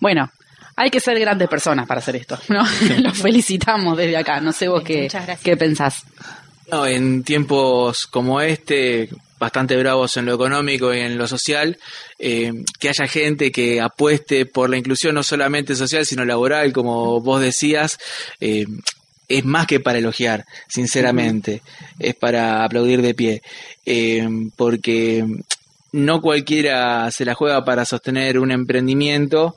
Bueno, 0.00 0.30
hay 0.76 0.90
que 0.90 1.00
ser 1.00 1.18
grandes 1.18 1.48
personas 1.48 1.86
para 1.86 2.00
hacer 2.00 2.16
esto, 2.16 2.38
¿no? 2.48 2.64
Los 3.02 3.18
felicitamos 3.18 3.96
desde 3.96 4.16
acá. 4.16 4.40
No 4.40 4.52
sé 4.52 4.68
vos 4.68 4.82
qué, 4.82 5.08
qué 5.42 5.56
pensás. 5.56 6.04
No, 6.70 6.86
en 6.86 7.22
tiempos 7.22 8.06
como 8.06 8.40
este, 8.40 9.08
bastante 9.38 9.76
bravos 9.76 10.16
en 10.16 10.26
lo 10.26 10.34
económico 10.34 10.94
y 10.94 11.00
en 11.00 11.18
lo 11.18 11.26
social, 11.26 11.78
eh, 12.18 12.52
que 12.80 12.88
haya 12.88 13.06
gente 13.06 13.52
que 13.52 13.80
apueste 13.80 14.46
por 14.46 14.70
la 14.70 14.78
inclusión 14.78 15.14
no 15.14 15.22
solamente 15.22 15.76
social, 15.76 16.06
sino 16.06 16.24
laboral, 16.24 16.72
como 16.72 17.20
vos 17.20 17.40
decías, 17.40 17.98
eh, 18.40 18.64
es 19.28 19.44
más 19.44 19.66
que 19.66 19.80
para 19.80 19.98
elogiar, 19.98 20.44
sinceramente, 20.68 21.62
es 21.98 22.14
para 22.14 22.64
aplaudir 22.64 23.00
de 23.02 23.14
pie, 23.14 23.42
eh, 23.86 24.28
porque 24.56 25.24
no 25.92 26.20
cualquiera 26.20 27.10
se 27.10 27.24
la 27.24 27.34
juega 27.34 27.64
para 27.64 27.84
sostener 27.84 28.38
un 28.38 28.50
emprendimiento. 28.52 29.56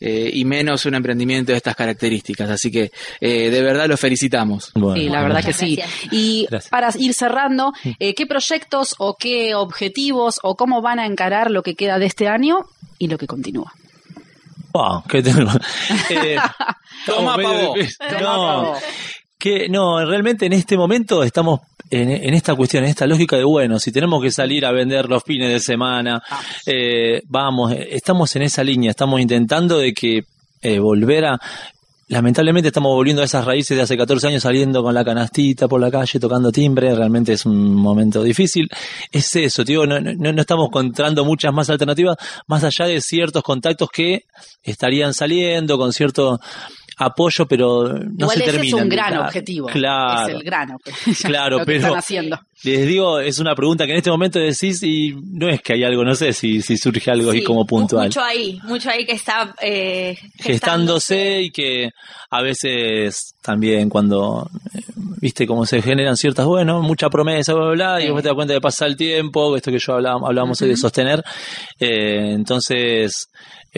eh, 0.00 0.30
y 0.32 0.44
menos 0.44 0.84
un 0.86 0.94
emprendimiento 0.94 1.52
de 1.52 1.58
estas 1.58 1.74
características. 1.76 2.48
Así 2.50 2.70
que 2.70 2.90
eh, 3.20 3.50
de 3.50 3.62
verdad 3.62 3.86
los 3.88 3.98
felicitamos. 4.00 4.70
Bueno, 4.74 4.96
Sí, 5.00 5.08
la 5.08 5.22
verdad 5.22 5.44
que 5.44 5.52
sí. 5.52 5.78
Y 6.10 6.46
Gracias. 6.50 6.70
para 6.70 6.90
ir 6.98 7.12
cerrando, 7.14 7.72
eh, 7.98 8.14
¿qué 8.14 8.26
proyectos 8.26 8.94
o 8.98 9.16
qué 9.18 9.54
objetivos 9.54 10.38
o 10.42 10.54
cómo 10.54 10.82
van 10.82 10.98
a 10.98 11.06
encarar 11.06 11.50
lo 11.50 11.62
que 11.62 11.74
queda 11.74 11.98
de 11.98 12.06
este 12.06 12.26
año 12.28 12.58
y 12.98 13.08
lo 13.08 13.16
que 13.18 13.26
continúa? 13.26 13.72
Wow, 14.76 15.04
¿qué 15.08 15.22
tengo? 15.22 15.50
Eh, 16.10 16.36
Toma, 17.06 17.36
pavo. 17.36 17.74
No, 18.20 18.74
que 19.38 19.68
no, 19.68 20.04
realmente 20.04 20.46
en 20.46 20.52
este 20.52 20.76
momento 20.76 21.22
estamos 21.22 21.60
en, 21.90 22.10
en 22.10 22.34
esta 22.34 22.54
cuestión, 22.54 22.84
en 22.84 22.90
esta 22.90 23.06
lógica 23.06 23.36
de, 23.36 23.44
bueno, 23.44 23.78
si 23.78 23.90
tenemos 23.90 24.22
que 24.22 24.30
salir 24.30 24.66
a 24.66 24.72
vender 24.72 25.08
los 25.08 25.22
fines 25.22 25.48
de 25.48 25.60
semana, 25.60 26.22
eh, 26.66 27.22
vamos, 27.26 27.72
eh, 27.72 27.88
estamos 27.92 28.34
en 28.36 28.42
esa 28.42 28.62
línea, 28.62 28.90
estamos 28.90 29.20
intentando 29.20 29.78
de 29.78 29.94
que 29.94 30.24
eh, 30.60 30.78
volver 30.78 31.24
a... 31.26 31.40
Lamentablemente 32.08 32.68
estamos 32.68 32.92
volviendo 32.94 33.20
a 33.22 33.24
esas 33.24 33.44
raíces 33.44 33.76
de 33.76 33.82
hace 33.82 33.96
14 33.96 34.28
años 34.28 34.42
saliendo 34.44 34.80
con 34.80 34.94
la 34.94 35.04
canastita 35.04 35.66
por 35.66 35.80
la 35.80 35.90
calle, 35.90 36.20
tocando 36.20 36.52
timbre, 36.52 36.94
realmente 36.94 37.32
es 37.32 37.44
un 37.44 37.74
momento 37.74 38.22
difícil. 38.22 38.68
Es 39.10 39.34
eso, 39.34 39.64
tío, 39.64 39.86
no, 39.86 39.98
no, 40.00 40.32
no 40.32 40.40
estamos 40.40 40.68
encontrando 40.68 41.24
muchas 41.24 41.52
más 41.52 41.68
alternativas, 41.68 42.16
más 42.46 42.62
allá 42.62 42.86
de 42.86 43.00
ciertos 43.00 43.42
contactos 43.42 43.88
que 43.90 44.24
estarían 44.62 45.14
saliendo 45.14 45.76
con 45.78 45.92
cierto 45.92 46.38
apoyo, 46.98 47.46
pero 47.46 47.92
no 47.92 48.08
Igual 48.20 48.36
se 48.38 48.42
ese 48.44 48.52
terminan. 48.52 48.78
es 48.78 48.82
un 48.84 48.88
gran 48.88 49.16
objetivo. 49.18 49.66
Claro. 49.66 50.28
Es 50.28 50.34
el 50.34 50.42
gran 50.44 50.70
objetivo. 50.72 51.16
Claro, 51.24 51.58
lo 51.58 51.64
que 51.64 51.66
pero- 51.66 51.78
están 51.86 51.98
haciendo. 51.98 52.38
Les 52.64 52.86
digo, 52.86 53.20
es 53.20 53.38
una 53.38 53.54
pregunta 53.54 53.84
que 53.84 53.92
en 53.92 53.98
este 53.98 54.10
momento 54.10 54.38
decís 54.38 54.82
y 54.82 55.14
no 55.32 55.48
es 55.48 55.60
que 55.60 55.74
hay 55.74 55.84
algo, 55.84 56.04
no 56.04 56.14
sé 56.14 56.32
si, 56.32 56.62
si 56.62 56.76
surge 56.78 57.10
algo 57.10 57.30
Sí, 57.32 57.42
como 57.44 57.60
mu- 57.60 57.66
puntual. 57.66 58.06
Mucho 58.06 58.22
ahí, 58.22 58.58
mucho 58.64 58.90
ahí 58.90 59.04
que 59.04 59.12
está 59.12 59.54
eh, 59.60 60.16
gestándose 60.38 61.42
y 61.42 61.50
que 61.50 61.90
a 62.30 62.42
veces 62.42 63.34
también 63.42 63.88
cuando 63.88 64.48
eh, 64.74 64.80
viste 65.20 65.46
cómo 65.46 65.66
se 65.66 65.82
generan 65.82 66.16
ciertas 66.16 66.46
bueno 66.46 66.82
mucha 66.82 67.08
promesa 67.10 67.52
bla 67.54 67.64
bla, 67.66 67.72
bla 67.74 68.00
y 68.00 68.04
después 68.04 68.22
te 68.22 68.28
das 68.30 68.34
cuenta 68.34 68.54
de 68.54 68.60
pasar 68.60 68.88
el 68.88 68.96
tiempo 68.96 69.54
esto 69.56 69.70
que 69.70 69.78
yo 69.78 69.92
hablaba, 69.94 70.26
hablábamos 70.26 70.60
hoy 70.62 70.68
de 70.68 70.76
sostener 70.76 71.22
eh, 71.78 72.32
entonces 72.34 73.28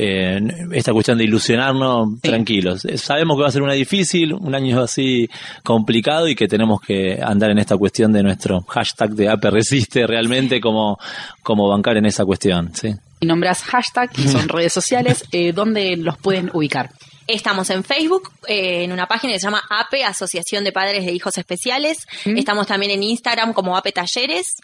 eh, 0.00 0.38
esta 0.72 0.92
cuestión 0.92 1.18
de 1.18 1.24
ilusionarnos 1.24 2.08
Sí. 2.22 2.28
tranquilos 2.28 2.84
Eh, 2.84 2.96
sabemos 2.98 3.36
que 3.36 3.42
va 3.42 3.48
a 3.48 3.52
ser 3.52 3.62
una 3.62 3.72
difícil 3.72 4.32
un 4.32 4.54
año 4.54 4.80
así 4.80 5.28
complicado 5.64 6.28
y 6.28 6.34
que 6.36 6.46
tenemos 6.48 6.80
que 6.80 7.18
andar 7.22 7.50
en 7.50 7.58
esta 7.58 7.76
cuestión 7.76 8.12
de 8.12 8.22
nuestro 8.22 8.60
hashtag 8.68 9.10
de 9.10 9.28
AP 9.28 9.44
resiste 9.44 10.06
realmente 10.06 10.60
como 10.60 10.98
como 11.42 11.68
bancar 11.68 11.96
en 11.96 12.06
esa 12.06 12.24
cuestión 12.24 12.74
sí 12.74 12.94
Y 13.20 13.26
nombras 13.26 13.62
hashtag, 13.62 14.10
y 14.18 14.28
son 14.28 14.48
redes 14.48 14.72
sociales, 14.72 15.24
eh, 15.32 15.52
¿dónde 15.52 15.96
los 15.96 16.16
pueden 16.18 16.50
ubicar? 16.52 16.90
Estamos 17.28 17.68
en 17.68 17.84
Facebook, 17.84 18.32
eh, 18.46 18.84
en 18.84 18.90
una 18.90 19.06
página 19.06 19.34
que 19.34 19.38
se 19.38 19.44
llama 19.44 19.62
APE, 19.68 20.02
Asociación 20.02 20.64
de 20.64 20.72
Padres 20.72 21.04
de 21.04 21.12
Hijos 21.12 21.36
Especiales. 21.36 22.06
Mm. 22.24 22.38
Estamos 22.38 22.66
también 22.66 22.90
en 22.90 23.02
Instagram 23.02 23.52
como 23.52 23.76
APE 23.76 23.92
Talleres. 23.92 24.54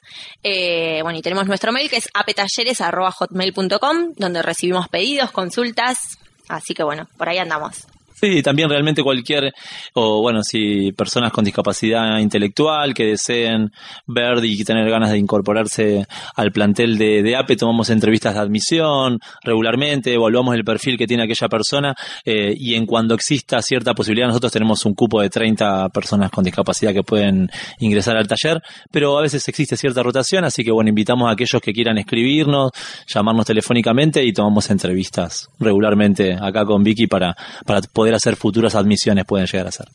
Eh, 0.43 1.01
bueno, 1.03 1.19
y 1.19 1.23
tenemos 1.23 1.47
nuestro 1.47 1.73
mail 1.73 1.91
que 1.91 1.99
es 1.99 2.09
apetalleres.hotmail.com, 2.15 4.15
donde 4.17 4.41
recibimos 4.41 4.89
pedidos, 4.89 5.31
consultas. 5.31 6.19
Así 6.49 6.73
que 6.73 6.83
bueno, 6.83 7.07
por 7.19 7.29
ahí 7.29 7.37
andamos. 7.37 7.87
Sí, 8.25 8.43
también 8.43 8.71
realmente 8.71 9.03
cualquier, 9.03 9.53
o 9.93 10.23
bueno, 10.23 10.43
si 10.43 10.93
personas 10.93 11.31
con 11.31 11.45
discapacidad 11.45 12.19
intelectual 12.21 12.95
que 12.95 13.05
deseen 13.05 13.71
ver 14.07 14.43
y 14.43 14.65
tener 14.65 14.89
ganas 14.89 15.11
de 15.11 15.19
incorporarse 15.19 16.07
al 16.35 16.51
plantel 16.51 16.97
de, 16.97 17.23
de 17.23 17.37
APE, 17.37 17.57
tomamos 17.57 17.91
entrevistas 17.91 18.33
de 18.33 18.41
admisión 18.41 19.21
regularmente, 19.43 20.15
evaluamos 20.15 20.55
el 20.55 20.65
perfil 20.65 20.97
que 20.97 21.07
tiene 21.07 21.25
aquella 21.25 21.51
persona 21.51 21.95
eh, 22.25 22.55
y 22.57 22.77
en 22.77 22.87
cuando 22.87 23.15
exista 23.15 23.61
cierta 23.61 23.93
posibilidad, 23.93 24.29
nosotros 24.29 24.53
tenemos 24.53 24.87
un 24.87 24.95
cupo 24.95 25.21
de 25.21 25.29
30 25.29 25.91
personas 25.91 26.31
con 26.31 26.45
discapacidad 26.45 26.95
que 26.95 27.03
pueden 27.03 27.51
ingresar 27.79 28.17
al 28.17 28.27
taller, 28.27 28.63
pero 28.91 29.19
a 29.19 29.21
veces 29.21 29.47
existe 29.49 29.77
cierta 29.77 30.03
rotación, 30.03 30.47
así 30.47 30.65
que 30.65 30.71
bueno, 30.71 30.89
invitamos 30.89 31.29
a 31.29 31.33
aquellos 31.33 31.61
que 31.61 31.75
quieran 31.75 31.99
escribirnos, 31.99 32.71
llamarnos 33.07 33.45
telefónicamente 33.45 34.25
y 34.25 34.33
tomamos 34.33 34.71
entrevistas 34.71 35.51
regularmente 35.59 36.39
acá 36.41 36.65
con 36.65 36.83
Vicky 36.83 37.07
para, 37.07 37.37
para 37.67 37.83
poder 37.83 38.14
hacer 38.15 38.37
futuras 38.37 38.75
admisiones, 38.75 39.25
pueden 39.25 39.47
llegar 39.47 39.67
a 39.67 39.73
ser. 39.73 39.89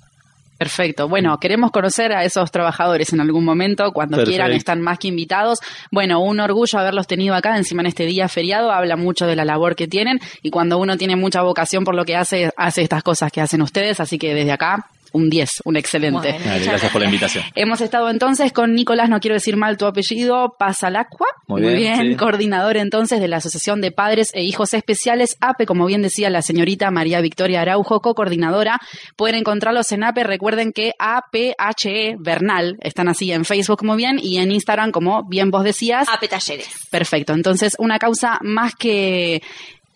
Perfecto. 0.59 1.07
Bueno, 1.07 1.37
queremos 1.39 1.71
conocer 1.71 2.11
a 2.11 2.25
esos 2.25 2.51
trabajadores 2.51 3.13
en 3.13 3.21
algún 3.21 3.45
momento, 3.45 3.93
cuando 3.93 4.17
Perfecto. 4.17 4.31
quieran, 4.31 4.51
están 4.51 4.81
más 4.81 4.99
que 4.99 5.07
invitados. 5.07 5.59
Bueno, 5.89 6.19
un 6.19 6.41
orgullo 6.41 6.77
haberlos 6.77 7.07
tenido 7.07 7.33
acá, 7.33 7.55
encima 7.55 7.81
en 7.81 7.87
este 7.87 8.05
día 8.05 8.27
feriado, 8.27 8.69
habla 8.69 8.97
mucho 8.97 9.25
de 9.25 9.37
la 9.37 9.45
labor 9.45 9.77
que 9.77 9.87
tienen 9.87 10.19
y 10.41 10.49
cuando 10.49 10.77
uno 10.77 10.97
tiene 10.97 11.15
mucha 11.15 11.41
vocación 11.43 11.85
por 11.85 11.95
lo 11.95 12.03
que 12.03 12.17
hace, 12.17 12.51
hace 12.57 12.81
estas 12.81 13.03
cosas 13.03 13.31
que 13.31 13.39
hacen 13.39 13.61
ustedes, 13.61 14.01
así 14.01 14.19
que 14.19 14.33
desde 14.33 14.51
acá, 14.51 14.85
un 15.13 15.29
10, 15.29 15.49
un 15.65 15.77
excelente. 15.77 16.31
Bueno. 16.31 16.65
Gracias 16.65 16.91
por 16.91 17.01
la 17.01 17.05
invitación. 17.05 17.43
Hemos 17.55 17.81
estado 17.81 18.09
entonces 18.09 18.51
con 18.51 18.73
Nicolás, 18.73 19.09
no 19.09 19.19
quiero 19.19 19.35
decir 19.35 19.57
mal 19.57 19.77
tu 19.77 19.85
apellido, 19.85 20.55
Pasalacua. 20.57 21.27
Muy 21.47 21.61
bien, 21.61 22.11
sí. 22.11 22.15
coordinador 22.15 22.77
entonces 22.77 23.19
de 23.19 23.27
la 23.27 23.37
Asociación 23.37 23.81
de 23.81 23.91
Padres 23.91 24.31
e 24.33 24.43
Hijos 24.43 24.73
Especiales, 24.73 25.37
APE, 25.41 25.65
como 25.65 25.85
bien 25.85 26.01
decía 26.01 26.29
la 26.29 26.41
señorita 26.41 26.91
María 26.91 27.21
Victoria 27.21 27.61
Araujo, 27.61 28.01
co-coordinadora. 28.01 28.79
Pueden 29.15 29.35
encontrarlos 29.35 29.91
en 29.91 30.03
APE, 30.03 30.23
recuerden 30.23 30.71
que 30.71 30.93
APHE 30.99 32.15
Bernal, 32.19 32.77
están 32.81 33.07
así 33.07 33.31
en 33.31 33.45
Facebook 33.45 33.83
muy 33.83 33.97
bien 33.97 34.19
y 34.21 34.37
en 34.37 34.51
Instagram, 34.51 34.91
como 34.91 35.23
bien 35.27 35.51
vos 35.51 35.63
decías. 35.63 36.07
APE 36.09 36.27
Talleres. 36.27 36.69
Perfecto, 36.91 37.33
entonces 37.33 37.75
una 37.79 37.99
causa 37.99 38.39
más 38.41 38.75
que 38.75 39.41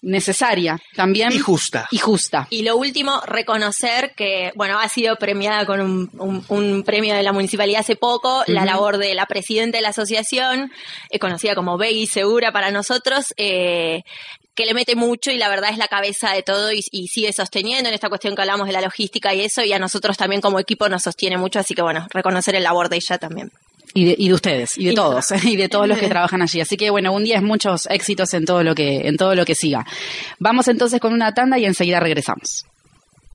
necesaria 0.03 0.79
también. 0.95 1.31
Y 1.31 1.39
justa. 1.39 1.87
Y 1.89 1.97
justa. 1.97 2.45
Y 2.51 2.61
lo 2.61 2.77
último, 2.77 3.21
reconocer 3.25 4.13
que, 4.15 4.51
bueno, 4.55 4.79
ha 4.79 4.87
sido 4.89 5.15
premiada 5.15 5.65
con 5.65 5.81
un, 5.81 6.09
un- 6.19 6.45
un 6.49 6.83
premio 6.83 7.15
de 7.15 7.23
la 7.23 7.31
municipalidad 7.33 7.79
hace 7.81 7.95
poco, 7.95 8.43
la 8.47 8.65
labor 8.65 8.97
de 8.97 9.15
la 9.15 9.25
presidenta 9.25 9.77
de 9.77 9.81
la 9.81 9.89
asociación, 9.89 10.71
eh, 11.09 11.19
conocida 11.19 11.55
como 11.55 11.77
Beggy 11.77 12.05
Segura 12.05 12.51
para 12.51 12.69
nosotros, 12.69 13.33
eh, 13.37 14.03
que 14.55 14.65
le 14.67 14.75
mete 14.75 14.95
mucho 14.95 15.31
y 15.31 15.37
la 15.39 15.49
verdad 15.49 15.71
es 15.71 15.79
la 15.79 15.87
cabeza 15.87 16.31
de 16.33 16.43
todo 16.43 16.71
y, 16.71 16.81
y 16.91 17.07
sigue 17.07 17.33
sosteniendo 17.33 17.89
en 17.89 17.95
esta 17.95 18.09
cuestión 18.09 18.35
que 18.35 18.41
hablamos 18.43 18.67
de 18.67 18.73
la 18.73 18.81
logística 18.81 19.33
y 19.33 19.41
eso, 19.41 19.63
y 19.63 19.73
a 19.73 19.79
nosotros 19.79 20.15
también 20.15 20.41
como 20.41 20.59
equipo 20.59 20.87
nos 20.89 21.01
sostiene 21.03 21.37
mucho, 21.37 21.57
así 21.59 21.73
que 21.73 21.81
bueno, 21.81 22.05
reconocer 22.11 22.53
el 22.55 22.63
labor 22.63 22.87
de 22.89 22.97
ella 22.97 23.17
también. 23.17 23.51
Y 23.95 24.05
de, 24.05 24.15
y 24.17 24.27
de 24.27 24.33
ustedes, 24.33 24.77
y 24.77 24.85
de 24.85 24.93
todos, 24.93 25.25
y 25.43 25.55
de 25.55 25.69
todos 25.69 25.87
los 25.87 25.99
que 25.99 26.07
trabajan 26.07 26.41
allí. 26.41 26.59
Así 26.59 26.77
que 26.77 26.89
bueno, 26.89 27.13
un 27.13 27.23
día 27.23 27.35
es 27.37 27.43
muchos 27.43 27.85
éxitos 27.87 28.33
en 28.33 28.45
todo 28.45 28.63
lo 28.63 28.73
que, 28.73 29.07
en 29.07 29.17
todo 29.17 29.35
lo 29.35 29.45
que 29.45 29.53
siga. 29.53 29.85
Vamos 30.39 30.67
entonces 30.67 30.99
con 30.99 31.13
una 31.13 31.33
tanda 31.33 31.59
y 31.59 31.65
enseguida 31.65 31.99
regresamos. 31.99 32.65